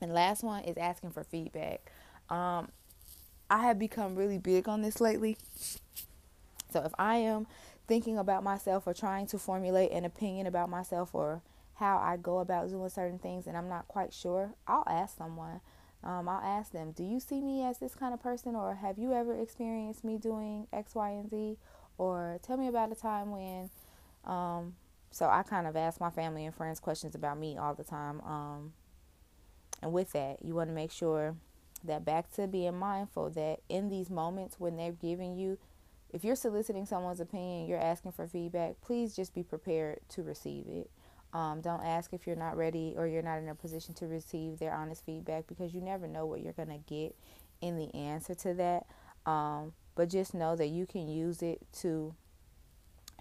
And 0.00 0.12
last 0.12 0.42
one 0.42 0.64
is 0.64 0.76
asking 0.76 1.10
for 1.10 1.24
feedback. 1.24 1.90
Um, 2.28 2.68
I 3.50 3.64
have 3.66 3.78
become 3.78 4.16
really 4.16 4.38
big 4.38 4.68
on 4.68 4.82
this 4.82 5.00
lately. 5.00 5.36
So 6.72 6.82
if 6.84 6.92
I 6.98 7.16
am 7.16 7.46
thinking 7.86 8.18
about 8.18 8.42
myself 8.42 8.86
or 8.86 8.94
trying 8.94 9.26
to 9.28 9.38
formulate 9.38 9.92
an 9.92 10.04
opinion 10.04 10.46
about 10.46 10.68
myself 10.68 11.14
or 11.14 11.42
how 11.74 11.98
I 11.98 12.16
go 12.16 12.38
about 12.38 12.70
doing 12.70 12.88
certain 12.88 13.18
things 13.18 13.46
and 13.46 13.56
I'm 13.56 13.68
not 13.68 13.86
quite 13.88 14.12
sure, 14.12 14.54
I'll 14.66 14.84
ask 14.88 15.16
someone. 15.16 15.60
Um, 16.02 16.28
I'll 16.28 16.42
ask 16.42 16.72
them, 16.72 16.92
Do 16.92 17.02
you 17.02 17.20
see 17.20 17.40
me 17.40 17.64
as 17.64 17.78
this 17.78 17.94
kind 17.94 18.12
of 18.12 18.22
person, 18.22 18.54
or 18.54 18.74
have 18.74 18.98
you 18.98 19.14
ever 19.14 19.38
experienced 19.40 20.04
me 20.04 20.18
doing 20.18 20.66
X, 20.70 20.94
Y, 20.94 21.10
and 21.10 21.30
Z? 21.30 21.56
Or 21.96 22.38
tell 22.42 22.58
me 22.58 22.68
about 22.68 22.92
a 22.92 22.94
time 22.94 23.30
when. 23.30 23.70
Um, 24.24 24.74
so 25.14 25.28
I 25.30 25.44
kind 25.44 25.68
of 25.68 25.76
ask 25.76 26.00
my 26.00 26.10
family 26.10 26.44
and 26.44 26.52
friends 26.52 26.80
questions 26.80 27.14
about 27.14 27.38
me 27.38 27.56
all 27.56 27.72
the 27.72 27.84
time. 27.84 28.20
Um, 28.22 28.72
and 29.80 29.92
with 29.92 30.10
that, 30.10 30.44
you 30.44 30.56
want 30.56 30.70
to 30.70 30.74
make 30.74 30.90
sure 30.90 31.36
that 31.84 32.04
back 32.04 32.32
to 32.32 32.48
being 32.48 32.76
mindful 32.76 33.30
that 33.30 33.60
in 33.68 33.88
these 33.88 34.10
moments 34.10 34.56
when 34.58 34.76
they're 34.76 34.90
giving 34.90 35.36
you, 35.36 35.56
if 36.12 36.24
you're 36.24 36.34
soliciting 36.34 36.84
someone's 36.84 37.20
opinion, 37.20 37.68
you're 37.68 37.78
asking 37.78 38.10
for 38.10 38.26
feedback, 38.26 38.74
please 38.80 39.14
just 39.14 39.32
be 39.36 39.44
prepared 39.44 40.00
to 40.08 40.24
receive 40.24 40.64
it. 40.66 40.90
Um, 41.32 41.60
don't 41.60 41.84
ask 41.84 42.12
if 42.12 42.26
you're 42.26 42.34
not 42.34 42.56
ready 42.56 42.94
or 42.96 43.06
you're 43.06 43.22
not 43.22 43.38
in 43.38 43.48
a 43.48 43.54
position 43.54 43.94
to 43.94 44.06
receive 44.08 44.58
their 44.58 44.74
honest 44.74 45.06
feedback 45.06 45.46
because 45.46 45.72
you 45.72 45.80
never 45.80 46.08
know 46.08 46.26
what 46.26 46.40
you're 46.40 46.52
going 46.54 46.68
to 46.70 46.92
get 46.92 47.14
in 47.60 47.76
the 47.76 47.94
answer 47.94 48.34
to 48.34 48.54
that. 48.54 48.86
Um, 49.30 49.74
but 49.94 50.10
just 50.10 50.34
know 50.34 50.56
that 50.56 50.68
you 50.68 50.86
can 50.86 51.06
use 51.06 51.40
it 51.40 51.60
to 51.82 52.16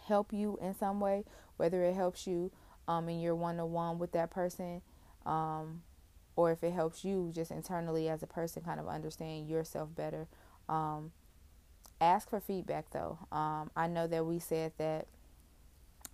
help 0.08 0.34
you 0.34 0.58
in 0.62 0.74
some 0.76 1.00
way, 1.00 1.24
whether 1.58 1.84
it 1.84 1.96
helps 1.96 2.28
you 2.28 2.52
um, 2.88 3.10
in 3.10 3.20
your 3.20 3.36
one 3.36 3.58
to 3.58 3.66
one 3.66 4.00
with 4.00 4.12
that 4.12 4.30
person, 4.30 4.82
um, 5.26 5.82
or 6.36 6.52
if 6.52 6.64
it 6.64 6.74
helps 6.74 7.06
you 7.06 7.32
just 7.34 7.52
internally 7.52 8.10
as 8.10 8.24
a 8.24 8.28
person 8.28 8.62
kind 8.64 8.80
of 8.80 8.88
understand 8.88 9.48
yourself 9.48 9.90
better. 9.96 10.28
Um, 10.68 11.12
ask 12.02 12.30
for 12.30 12.40
feedback 12.40 12.92
though. 12.92 13.20
Um, 13.32 13.72
I 13.76 13.88
know 13.88 14.08
that 14.08 14.26
we 14.26 14.40
said 14.40 14.74
that 14.78 15.08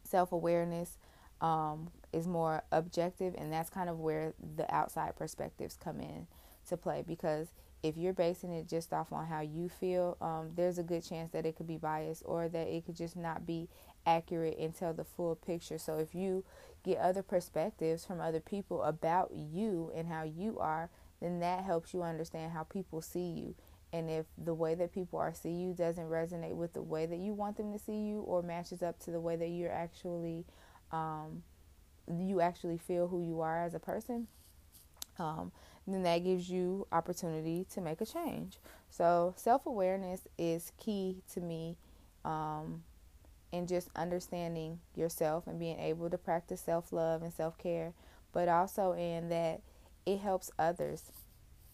self 0.04 0.32
awareness 0.32 0.98
um, 1.42 1.90
is 2.12 2.28
more 2.28 2.64
objective, 2.72 3.34
and 3.38 3.52
that's 3.52 3.70
kind 3.70 3.90
of 3.90 4.00
where 4.00 4.34
the 4.56 4.74
outside 4.74 5.16
perspectives 5.16 5.78
come 5.82 6.00
in 6.00 6.28
to 6.68 6.78
play. 6.78 7.04
Because 7.06 7.48
if 7.82 7.98
you're 7.98 8.14
basing 8.14 8.52
it 8.52 8.68
just 8.68 8.92
off 8.94 9.14
on 9.14 9.26
how 9.28 9.42
you 9.42 9.70
feel, 9.70 10.18
um, 10.22 10.52
there's 10.56 10.78
a 10.78 10.84
good 10.84 11.04
chance 11.04 11.32
that 11.32 11.46
it 11.46 11.56
could 11.56 11.68
be 11.68 11.78
biased 11.78 12.24
or 12.26 12.50
that 12.50 12.68
it 12.68 12.86
could 12.86 12.96
just 12.96 13.16
not 13.16 13.46
be 13.46 13.70
accurate 14.06 14.58
and 14.60 14.76
tell 14.76 14.94
the 14.94 15.04
full 15.04 15.36
picture. 15.36 15.78
So 15.78 15.98
if 15.98 16.14
you 16.14 16.44
get 16.84 16.98
other 16.98 17.24
perspectives 17.24 18.06
from 18.06 18.20
other 18.20 18.40
people 18.40 18.84
about 18.84 19.32
you 19.34 19.92
and 19.96 20.08
how 20.08 20.24
you 20.24 20.60
are, 20.60 20.90
then 21.22 21.40
that 21.40 21.64
helps 21.64 21.94
you 21.94 22.04
understand 22.04 22.52
how 22.52 22.64
people 22.64 23.02
see 23.02 23.30
you. 23.30 23.56
And 23.92 24.10
if 24.10 24.26
the 24.38 24.54
way 24.54 24.76
that 24.76 24.94
people 24.94 25.20
are 25.20 25.34
see 25.34 25.52
you 25.52 25.74
doesn't 25.74 26.10
resonate 26.10 26.56
with 26.56 26.74
the 26.74 26.82
way 26.82 27.06
that 27.06 27.18
you 27.18 27.34
want 27.34 27.58
them 27.58 27.74
to 27.74 27.80
see 27.80 27.98
you 27.98 28.20
or 28.22 28.44
matches 28.44 28.84
up 28.84 29.00
to 29.00 29.12
the 29.12 29.20
way 29.20 29.36
that 29.36 29.48
you're 29.48 29.72
actually 29.72 30.46
um, 30.92 31.44
you 32.18 32.42
actually 32.42 32.78
feel 32.78 33.08
who 33.08 33.22
you 33.22 33.42
are 33.42 33.64
as 33.64 33.74
a 33.74 33.80
person, 33.80 34.28
um, 35.18 35.52
then 35.88 36.04
that 36.04 36.24
gives 36.24 36.50
you 36.50 36.88
opportunity 36.92 37.66
to 37.74 37.82
make 37.82 38.02
a 38.02 38.06
change. 38.06 38.58
So 38.90 39.34
self 39.38 39.66
awareness 39.66 40.28
is 40.38 40.72
key 40.78 41.22
to 41.34 41.42
me 41.42 41.78
um, 42.26 42.84
in 43.52 43.68
just 43.68 43.90
understanding 43.96 44.80
yourself 44.96 45.48
and 45.48 45.60
being 45.60 45.80
able 45.80 46.10
to 46.10 46.18
practice 46.18 46.62
self 46.62 46.92
love 46.92 47.22
and 47.22 47.34
self 47.34 47.58
care, 47.58 47.94
but 48.32 48.48
also 48.48 48.94
in 48.94 49.30
that 49.30 49.62
it 50.06 50.20
helps 50.20 50.52
others 50.60 51.04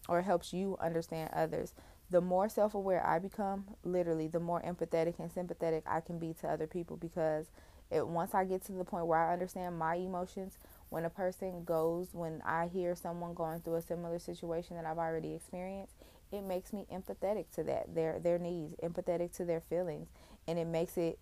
or 0.08 0.22
helps 0.22 0.52
you 0.52 0.76
understand 0.80 1.30
others. 1.32 1.74
The 2.08 2.20
more 2.20 2.48
self 2.48 2.74
aware 2.74 3.04
I 3.04 3.18
become, 3.18 3.64
literally, 3.84 4.28
the 4.28 4.40
more 4.40 4.62
empathetic 4.62 5.18
and 5.18 5.30
sympathetic 5.30 5.82
I 5.86 6.00
can 6.00 6.18
be 6.18 6.34
to 6.40 6.48
other 6.48 6.66
people 6.66 6.96
because 6.96 7.46
it 7.90 8.06
once 8.06 8.34
I 8.34 8.44
get 8.44 8.64
to 8.66 8.72
the 8.72 8.84
point 8.84 9.06
where 9.06 9.18
I 9.18 9.32
understand 9.32 9.78
my 9.78 9.96
emotions, 9.96 10.58
when 10.88 11.04
a 11.04 11.10
person 11.10 11.64
goes, 11.64 12.08
when 12.12 12.42
I 12.44 12.68
hear 12.68 12.94
someone 12.94 13.34
going 13.34 13.60
through 13.60 13.76
a 13.76 13.82
similar 13.82 14.18
situation 14.18 14.76
that 14.76 14.84
I've 14.84 14.98
already 14.98 15.34
experienced, 15.34 15.94
it 16.32 16.42
makes 16.42 16.72
me 16.72 16.86
empathetic 16.92 17.46
to 17.54 17.62
that 17.64 17.94
their 17.94 18.18
their 18.18 18.38
needs, 18.38 18.74
empathetic 18.82 19.34
to 19.36 19.44
their 19.44 19.60
feelings, 19.60 20.08
and 20.46 20.58
it 20.58 20.66
makes 20.66 20.96
it 20.96 21.18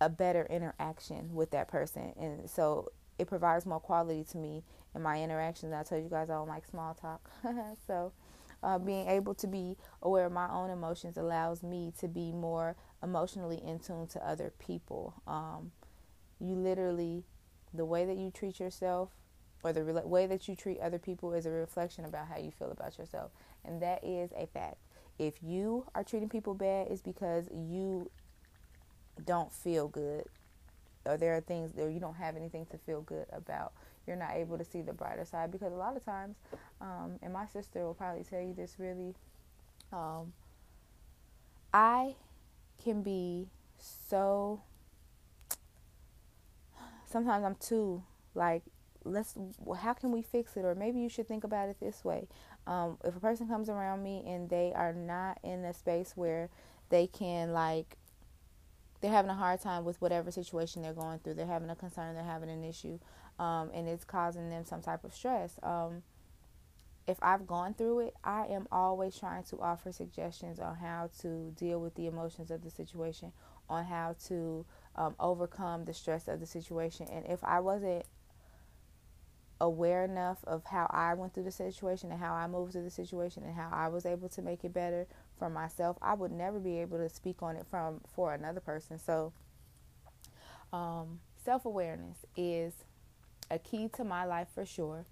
a 0.00 0.08
better 0.08 0.46
interaction 0.48 1.34
with 1.34 1.50
that 1.50 1.68
person. 1.68 2.12
And 2.18 2.48
so 2.48 2.90
it 3.18 3.26
provides 3.26 3.66
more 3.66 3.80
quality 3.80 4.24
to 4.30 4.38
me 4.38 4.62
in 4.94 5.02
my 5.02 5.22
interactions. 5.22 5.72
I 5.72 5.82
told 5.82 6.02
you 6.02 6.08
guys 6.08 6.30
I 6.30 6.34
don't 6.34 6.48
like 6.48 6.66
small 6.66 6.94
talk. 6.94 7.30
so 7.86 8.12
uh, 8.62 8.78
being 8.78 9.08
able 9.08 9.34
to 9.34 9.46
be 9.46 9.76
aware 10.02 10.26
of 10.26 10.32
my 10.32 10.48
own 10.50 10.70
emotions 10.70 11.16
allows 11.16 11.62
me 11.62 11.92
to 12.00 12.08
be 12.08 12.32
more 12.32 12.76
emotionally 13.02 13.60
in 13.64 13.78
tune 13.78 14.06
to 14.08 14.28
other 14.28 14.52
people. 14.58 15.14
Um, 15.26 15.72
you 16.40 16.54
literally, 16.54 17.24
the 17.72 17.84
way 17.84 18.04
that 18.04 18.16
you 18.16 18.30
treat 18.30 18.60
yourself 18.60 19.10
or 19.62 19.72
the 19.72 19.84
re- 19.84 20.02
way 20.04 20.26
that 20.26 20.48
you 20.48 20.54
treat 20.54 20.78
other 20.80 20.98
people 20.98 21.32
is 21.32 21.46
a 21.46 21.50
reflection 21.50 22.04
about 22.04 22.28
how 22.28 22.38
you 22.38 22.50
feel 22.50 22.70
about 22.70 22.98
yourself. 22.98 23.30
And 23.64 23.82
that 23.82 24.04
is 24.04 24.30
a 24.36 24.46
fact. 24.46 24.76
If 25.18 25.42
you 25.42 25.86
are 25.94 26.04
treating 26.04 26.28
people 26.28 26.54
bad, 26.54 26.88
it's 26.88 27.02
because 27.02 27.48
you 27.52 28.10
don't 29.24 29.52
feel 29.52 29.88
good 29.88 30.24
or 31.06 31.16
there 31.16 31.36
are 31.36 31.40
things 31.40 31.72
that 31.72 31.90
you 31.90 32.00
don't 32.00 32.16
have 32.16 32.36
anything 32.36 32.66
to 32.66 32.78
feel 32.78 33.00
good 33.02 33.26
about 33.32 33.72
you're 34.06 34.16
not 34.16 34.34
able 34.34 34.56
to 34.58 34.64
see 34.64 34.82
the 34.82 34.92
brighter 34.92 35.24
side 35.24 35.50
because 35.50 35.72
a 35.72 35.76
lot 35.76 35.96
of 35.96 36.04
times 36.04 36.36
um, 36.80 37.18
and 37.22 37.32
my 37.32 37.46
sister 37.46 37.84
will 37.84 37.94
probably 37.94 38.24
tell 38.24 38.40
you 38.40 38.54
this 38.54 38.76
really 38.78 39.14
um, 39.92 40.32
i 41.72 42.14
can 42.82 43.02
be 43.02 43.48
so 43.78 44.60
sometimes 47.08 47.44
i'm 47.44 47.56
too 47.56 48.02
like 48.34 48.62
let's 49.04 49.34
how 49.80 49.94
can 49.94 50.12
we 50.12 50.20
fix 50.20 50.56
it 50.56 50.64
or 50.64 50.74
maybe 50.74 50.98
you 50.98 51.08
should 51.08 51.26
think 51.26 51.44
about 51.44 51.68
it 51.68 51.76
this 51.80 52.04
way 52.04 52.28
um, 52.66 52.98
if 53.04 53.16
a 53.16 53.20
person 53.20 53.48
comes 53.48 53.70
around 53.70 54.02
me 54.02 54.22
and 54.26 54.50
they 54.50 54.72
are 54.74 54.92
not 54.92 55.38
in 55.42 55.64
a 55.64 55.72
space 55.72 56.12
where 56.14 56.50
they 56.90 57.06
can 57.06 57.52
like 57.52 57.96
they're 59.00 59.10
having 59.10 59.30
a 59.30 59.34
hard 59.34 59.60
time 59.60 59.84
with 59.84 60.00
whatever 60.00 60.30
situation 60.30 60.82
they're 60.82 60.92
going 60.92 61.18
through. 61.20 61.34
They're 61.34 61.46
having 61.46 61.70
a 61.70 61.76
concern, 61.76 62.14
they're 62.14 62.24
having 62.24 62.50
an 62.50 62.64
issue, 62.64 62.98
um, 63.38 63.70
and 63.72 63.88
it's 63.88 64.04
causing 64.04 64.50
them 64.50 64.64
some 64.64 64.82
type 64.82 65.04
of 65.04 65.14
stress. 65.14 65.58
Um, 65.62 66.02
if 67.06 67.16
I've 67.22 67.46
gone 67.46 67.74
through 67.74 68.00
it, 68.00 68.14
I 68.24 68.46
am 68.46 68.66
always 68.70 69.16
trying 69.16 69.44
to 69.44 69.60
offer 69.60 69.92
suggestions 69.92 70.58
on 70.58 70.76
how 70.76 71.10
to 71.22 71.52
deal 71.56 71.80
with 71.80 71.94
the 71.94 72.06
emotions 72.06 72.50
of 72.50 72.62
the 72.62 72.70
situation, 72.70 73.32
on 73.68 73.84
how 73.84 74.16
to 74.26 74.66
um, 74.98 75.14
overcome 75.20 75.84
the 75.84 75.94
stress 75.94 76.26
of 76.28 76.40
the 76.40 76.46
situation. 76.46 77.06
And 77.10 77.24
if 77.26 77.42
I 77.44 77.60
wasn't 77.60 78.04
aware 79.60 80.04
enough 80.04 80.38
of 80.44 80.64
how 80.64 80.88
I 80.90 81.14
went 81.14 81.34
through 81.34 81.44
the 81.44 81.52
situation 81.52 82.10
and 82.10 82.20
how 82.20 82.34
I 82.34 82.46
moved 82.48 82.72
through 82.72 82.84
the 82.84 82.90
situation 82.90 83.44
and 83.44 83.54
how 83.54 83.70
I 83.72 83.88
was 83.88 84.04
able 84.04 84.28
to 84.30 84.42
make 84.42 84.64
it 84.64 84.74
better 84.74 85.06
for 85.38 85.48
myself, 85.48 85.96
I 86.02 86.14
would 86.14 86.32
never 86.32 86.58
be 86.58 86.78
able 86.78 86.98
to 86.98 87.08
speak 87.08 87.42
on 87.42 87.56
it 87.56 87.64
from 87.70 88.00
for 88.12 88.34
another 88.34 88.60
person. 88.60 88.98
So, 88.98 89.32
um, 90.72 91.20
self 91.44 91.64
awareness 91.64 92.18
is 92.36 92.74
a 93.50 93.58
key 93.58 93.88
to 93.96 94.04
my 94.04 94.24
life 94.24 94.48
for 94.52 94.66
sure. 94.66 95.06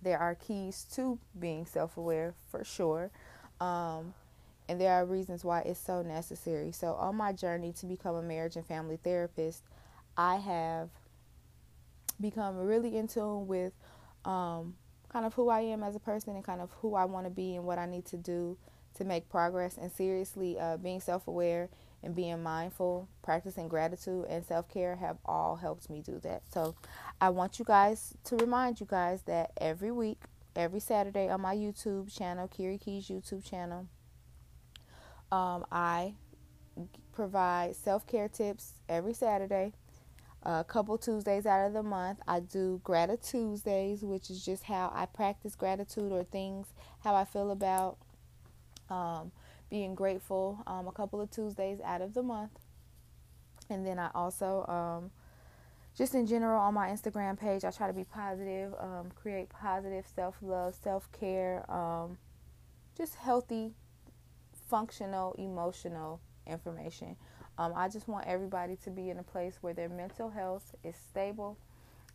There 0.00 0.18
are 0.18 0.36
keys 0.36 0.86
to 0.94 1.18
being 1.38 1.66
self 1.66 1.96
aware 1.96 2.34
for 2.50 2.62
sure. 2.62 3.10
Um, 3.60 4.14
and 4.68 4.80
there 4.80 4.92
are 4.92 5.04
reasons 5.04 5.44
why 5.44 5.60
it's 5.60 5.80
so 5.80 6.02
necessary. 6.02 6.72
So, 6.72 6.94
on 6.94 7.16
my 7.16 7.32
journey 7.32 7.72
to 7.74 7.86
become 7.86 8.14
a 8.14 8.22
marriage 8.22 8.56
and 8.56 8.64
family 8.64 8.98
therapist, 9.02 9.62
I 10.16 10.36
have 10.36 10.90
become 12.20 12.56
really 12.56 12.96
in 12.96 13.08
tune 13.08 13.46
with 13.46 13.72
um, 14.24 14.74
kind 15.08 15.26
of 15.26 15.34
who 15.34 15.48
I 15.48 15.60
am 15.60 15.82
as 15.82 15.96
a 15.96 16.00
person 16.00 16.34
and 16.34 16.44
kind 16.44 16.60
of 16.60 16.70
who 16.80 16.94
I 16.94 17.04
want 17.04 17.26
to 17.26 17.30
be 17.30 17.56
and 17.56 17.64
what 17.64 17.78
I 17.78 17.86
need 17.86 18.06
to 18.06 18.16
do 18.16 18.56
to 18.94 19.04
make 19.04 19.28
progress. 19.28 19.76
And 19.76 19.90
seriously, 19.92 20.58
uh, 20.58 20.76
being 20.76 21.00
self 21.00 21.26
aware 21.26 21.68
and 22.02 22.14
being 22.14 22.42
mindful, 22.42 23.08
practicing 23.22 23.68
gratitude 23.68 24.26
and 24.28 24.44
self 24.44 24.68
care 24.68 24.96
have 24.96 25.18
all 25.24 25.56
helped 25.56 25.90
me 25.90 26.00
do 26.00 26.18
that. 26.20 26.42
So 26.52 26.74
I 27.20 27.30
want 27.30 27.58
you 27.58 27.64
guys 27.64 28.14
to 28.24 28.36
remind 28.36 28.80
you 28.80 28.86
guys 28.88 29.22
that 29.22 29.52
every 29.56 29.92
week, 29.92 30.18
every 30.56 30.80
Saturday 30.80 31.28
on 31.28 31.40
my 31.40 31.54
YouTube 31.54 32.14
channel, 32.16 32.48
Kiri 32.48 32.78
Keys 32.78 33.08
YouTube 33.08 33.48
channel, 33.48 33.86
um, 35.32 35.66
I 35.72 36.14
provide 37.12 37.74
self 37.74 38.06
care 38.06 38.28
tips 38.28 38.74
every 38.88 39.14
Saturday 39.14 39.72
a 40.44 40.64
couple 40.64 40.98
Tuesdays 40.98 41.46
out 41.46 41.66
of 41.66 41.72
the 41.72 41.82
month. 41.82 42.18
I 42.26 42.40
do 42.40 42.80
Gratitude 42.82 43.22
Tuesdays, 43.22 44.02
which 44.02 44.30
is 44.30 44.44
just 44.44 44.64
how 44.64 44.92
I 44.94 45.06
practice 45.06 45.54
gratitude 45.54 46.12
or 46.12 46.24
things, 46.24 46.66
how 47.00 47.14
I 47.14 47.24
feel 47.24 47.50
about 47.50 47.96
um, 48.90 49.30
being 49.70 49.94
grateful. 49.94 50.62
Um, 50.66 50.88
a 50.88 50.92
couple 50.92 51.20
of 51.20 51.30
Tuesdays 51.30 51.80
out 51.84 52.02
of 52.02 52.14
the 52.14 52.22
month. 52.22 52.58
And 53.70 53.86
then 53.86 53.98
I 53.98 54.10
also, 54.14 54.66
um, 54.66 55.10
just 55.96 56.14
in 56.14 56.26
general, 56.26 56.60
on 56.60 56.74
my 56.74 56.88
Instagram 56.88 57.38
page, 57.38 57.64
I 57.64 57.70
try 57.70 57.86
to 57.86 57.92
be 57.92 58.04
positive, 58.04 58.74
um, 58.80 59.12
create 59.14 59.48
positive 59.48 60.04
self 60.14 60.34
love, 60.42 60.74
self 60.74 61.10
care, 61.12 61.70
um, 61.70 62.18
just 62.96 63.14
healthy, 63.14 63.74
functional, 64.72 65.34
emotional 65.38 66.18
information. 66.46 67.14
Um, 67.58 67.74
I 67.76 67.90
just 67.90 68.08
want 68.08 68.26
everybody 68.26 68.74
to 68.84 68.90
be 68.90 69.10
in 69.10 69.18
a 69.18 69.22
place 69.22 69.58
where 69.60 69.74
their 69.74 69.90
mental 69.90 70.30
health 70.30 70.74
is 70.82 70.96
stable 70.96 71.58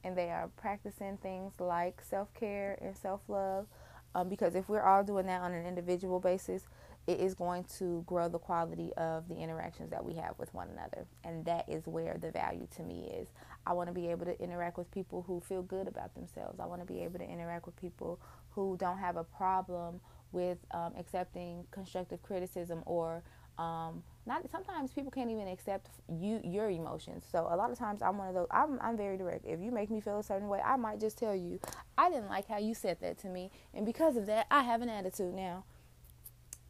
and 0.04 0.18
they 0.18 0.32
are 0.32 0.50
practicing 0.58 1.18
things 1.18 1.54
like 1.60 2.02
self 2.02 2.34
care 2.34 2.76
and 2.82 2.98
self 2.98 3.22
love. 3.28 3.68
Um, 4.16 4.28
because 4.28 4.56
if 4.56 4.68
we're 4.70 4.82
all 4.82 5.04
doing 5.04 5.28
that 5.28 5.42
on 5.42 5.54
an 5.54 5.68
individual 5.68 6.20
basis, 6.20 6.64
it 7.06 7.20
is 7.20 7.36
going 7.36 7.66
to 7.78 8.04
grow 8.08 8.28
the 8.28 8.40
quality 8.40 8.92
of 8.98 9.28
the 9.30 9.36
interactions 9.36 9.92
that 9.92 10.04
we 10.04 10.16
have 10.16 10.34
with 10.40 10.52
one 10.56 10.70
another. 10.70 11.06
And 11.24 11.46
that 11.46 11.70
is 11.70 11.86
where 11.86 12.18
the 12.20 12.32
value 12.32 12.68
to 12.78 12.82
me 12.82 13.12
is. 13.14 13.28
I 13.68 13.74
want 13.74 13.88
to 13.90 13.94
be 13.94 14.08
able 14.08 14.26
to 14.26 14.42
interact 14.42 14.80
with 14.80 14.90
people 14.90 15.24
who 15.28 15.42
feel 15.42 15.62
good 15.62 15.88
about 15.88 16.16
themselves. 16.16 16.60
I 16.60 16.66
want 16.66 16.82
to 16.82 16.92
be 16.92 17.02
able 17.04 17.20
to 17.20 17.30
interact 17.30 17.68
with 17.68 17.80
people 17.80 18.20
who 18.52 18.78
don't 18.80 18.98
have 18.98 19.16
a 19.16 19.24
problem 19.24 20.02
with 20.32 20.58
um, 20.72 20.94
accepting 20.98 21.66
constructive 21.72 22.22
criticism 22.22 22.84
or 22.86 23.24
um, 23.58 24.04
not 24.28 24.44
sometimes 24.52 24.92
people 24.92 25.10
can't 25.10 25.32
even 25.32 25.48
accept 25.48 25.90
you 26.10 26.40
your 26.44 26.70
emotions. 26.70 27.24
So 27.32 27.48
a 27.50 27.56
lot 27.56 27.72
of 27.72 27.78
times 27.78 28.02
I'm 28.02 28.18
one 28.18 28.28
of 28.28 28.36
those. 28.36 28.48
I'm 28.52 28.80
I'm 28.82 28.98
very 28.98 29.18
direct. 29.18 29.46
If 29.46 29.60
you 29.60 29.72
make 29.72 29.90
me 29.90 30.00
feel 30.00 30.20
a 30.20 30.24
certain 30.24 30.48
way, 30.48 30.60
I 30.64 30.76
might 30.76 31.00
just 31.00 31.18
tell 31.18 31.36
you 31.36 31.60
I 31.98 32.10
didn't 32.10 32.30
like 32.30 32.48
how 32.48 32.58
you 32.58 32.76
said 32.76 32.98
that 33.02 33.18
to 33.20 33.30
me, 33.30 33.50
and 33.74 33.86
because 33.86 34.16
of 34.16 34.28
that, 34.28 34.46
I 34.52 34.62
have 34.64 34.82
an 34.82 34.90
attitude 34.90 35.34
now. 35.34 35.64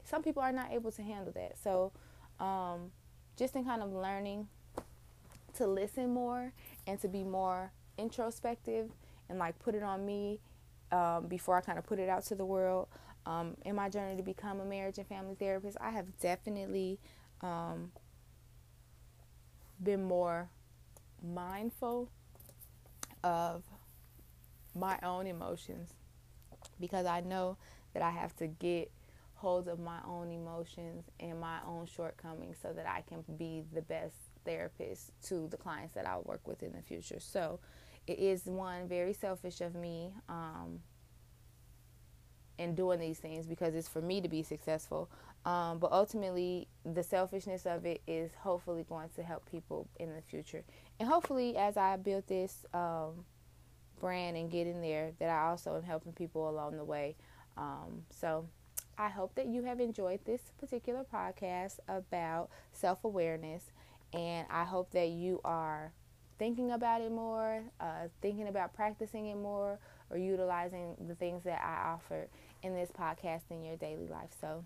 Some 0.06 0.24
people 0.24 0.42
are 0.42 0.54
not 0.54 0.72
able 0.72 0.92
to 0.92 1.02
handle 1.02 1.34
that. 1.34 1.58
So, 1.62 1.92
um, 2.40 2.92
just 3.36 3.56
in 3.56 3.66
kind 3.66 3.82
of 3.82 3.92
learning 3.92 4.48
to 5.56 5.68
listen 5.68 6.14
more 6.14 6.54
and 6.86 7.02
to 7.02 7.10
be 7.10 7.24
more 7.24 7.72
introspective 7.98 8.90
and 9.28 9.40
like 9.40 9.60
put 9.60 9.76
it 9.76 9.84
on 9.84 10.06
me 10.06 10.40
um, 10.92 11.28
before 11.28 11.58
I 11.58 11.62
kind 11.62 11.78
of 11.78 11.86
put 11.86 12.00
it 12.00 12.08
out 12.08 12.24
to 12.26 12.36
the 12.36 12.46
world 12.46 12.88
um, 13.28 13.58
in 13.66 13.76
my 13.76 13.90
journey 13.90 14.16
to 14.16 14.24
become 14.24 14.62
a 14.62 14.66
marriage 14.66 14.98
and 14.98 15.08
family 15.08 15.36
therapist, 15.36 15.78
I 15.82 15.92
have 15.92 16.06
definitely 16.20 16.98
um, 17.42 17.92
been 19.84 20.04
more 20.04 20.50
mindful 21.22 22.10
of 23.26 23.64
my 24.74 24.98
own 25.04 25.28
emotions 25.28 25.94
because 26.80 27.06
I 27.06 27.20
know 27.20 27.58
that 27.94 28.02
I 28.02 28.12
have 28.12 28.34
to 28.38 28.48
get 28.48 28.92
hold 29.34 29.68
of 29.68 29.78
my 29.78 30.00
own 30.08 30.32
emotions 30.32 31.04
and 31.20 31.40
my 31.42 31.58
own 31.68 31.86
shortcomings 31.86 32.58
so 32.62 32.72
that 32.74 32.88
I 32.88 33.02
can 33.02 33.26
be 33.38 33.64
the 33.74 33.82
best 33.82 34.16
therapist 34.46 35.12
to 35.24 35.48
the 35.50 35.58
clients 35.58 35.94
that 35.96 36.08
I'll 36.08 36.24
work 36.24 36.48
with 36.48 36.64
in 36.64 36.72
the 36.72 36.82
future. 36.82 37.20
So 37.20 37.60
it 38.08 38.20
is 38.20 38.46
one 38.46 38.88
very 38.88 39.14
selfish 39.14 39.60
of 39.60 39.76
me. 39.76 40.14
Um, 40.30 40.80
in 42.58 42.76
doing 42.76 43.00
these 43.00 43.20
things 43.20 43.46
because 43.46 43.76
it's 43.76 43.88
for 43.88 44.02
me 44.02 44.22
to 44.22 44.28
be 44.28 44.44
successful. 44.44 45.10
Um, 45.46 45.80
but 45.80 45.92
ultimately, 45.92 46.68
the 46.86 47.04
selfishness 47.04 47.66
of 47.66 47.86
it 47.86 48.02
is 48.08 48.32
hopefully 48.42 48.86
going 48.88 49.10
to 49.16 49.24
help 49.24 49.50
people 49.50 49.88
in 50.00 50.14
the 50.14 50.22
future. 50.22 50.64
And 51.00 51.08
hopefully, 51.08 51.56
as 51.56 51.78
I 51.78 51.96
build 51.96 52.28
this 52.28 52.66
um, 52.74 53.26
brand 54.00 54.36
and 54.36 54.52
get 54.52 54.68
in 54.68 54.82
there, 54.82 55.12
that 55.20 55.30
I 55.30 55.50
also 55.50 55.76
am 55.76 55.84
helping 55.84 56.12
people 56.12 56.50
along 56.50 56.78
the 56.78 56.84
way. 56.84 57.16
Um, 57.56 58.04
so 58.10 58.46
I 58.98 59.10
hope 59.10 59.36
that 59.36 59.46
you 59.46 59.64
have 59.64 59.80
enjoyed 59.80 60.20
this 60.26 60.42
particular 60.60 61.06
podcast 61.14 61.80
about 61.88 62.50
self 62.74 63.04
awareness. 63.04 63.72
And 64.14 64.48
I 64.50 64.64
hope 64.64 64.92
that 64.92 65.10
you 65.10 65.40
are 65.46 65.92
thinking 66.40 66.72
about 66.72 67.02
it 67.02 67.12
more, 67.12 67.64
uh, 67.80 68.08
thinking 68.22 68.48
about 68.48 68.74
practicing 68.74 69.28
it 69.28 69.36
more, 69.36 69.80
or 70.10 70.18
utilizing 70.18 70.96
the 71.08 71.16
things 71.16 71.44
that 71.44 71.62
I 71.62 71.90
offer 71.90 72.28
in 72.64 72.76
this 72.76 72.90
podcast 72.92 73.44
in 73.50 73.64
your 73.64 73.78
daily 73.78 74.08
life. 74.08 74.32
So, 74.42 74.64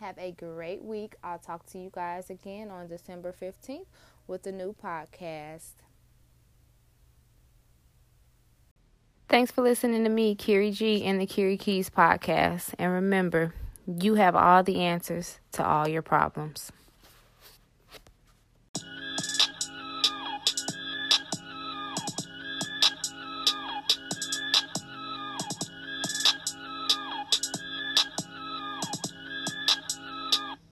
Have 0.00 0.16
a 0.18 0.32
great 0.32 0.82
week. 0.82 1.14
I'll 1.22 1.38
talk 1.38 1.66
to 1.66 1.78
you 1.78 1.90
guys 1.92 2.30
again 2.30 2.70
on 2.70 2.88
December 2.88 3.32
15th 3.38 3.84
with 4.26 4.46
a 4.46 4.52
new 4.52 4.74
podcast. 4.82 5.72
Thanks 9.28 9.52
for 9.52 9.62
listening 9.62 10.02
to 10.04 10.10
me, 10.10 10.34
Kiri 10.34 10.70
G, 10.72 11.04
and 11.04 11.20
the 11.20 11.26
Kiri 11.26 11.56
Keys 11.56 11.88
podcast. 11.90 12.74
And 12.78 12.92
remember, 12.92 13.54
you 13.86 14.14
have 14.14 14.34
all 14.34 14.62
the 14.62 14.80
answers 14.80 15.38
to 15.52 15.64
all 15.64 15.86
your 15.86 16.02
problems. 16.02 16.72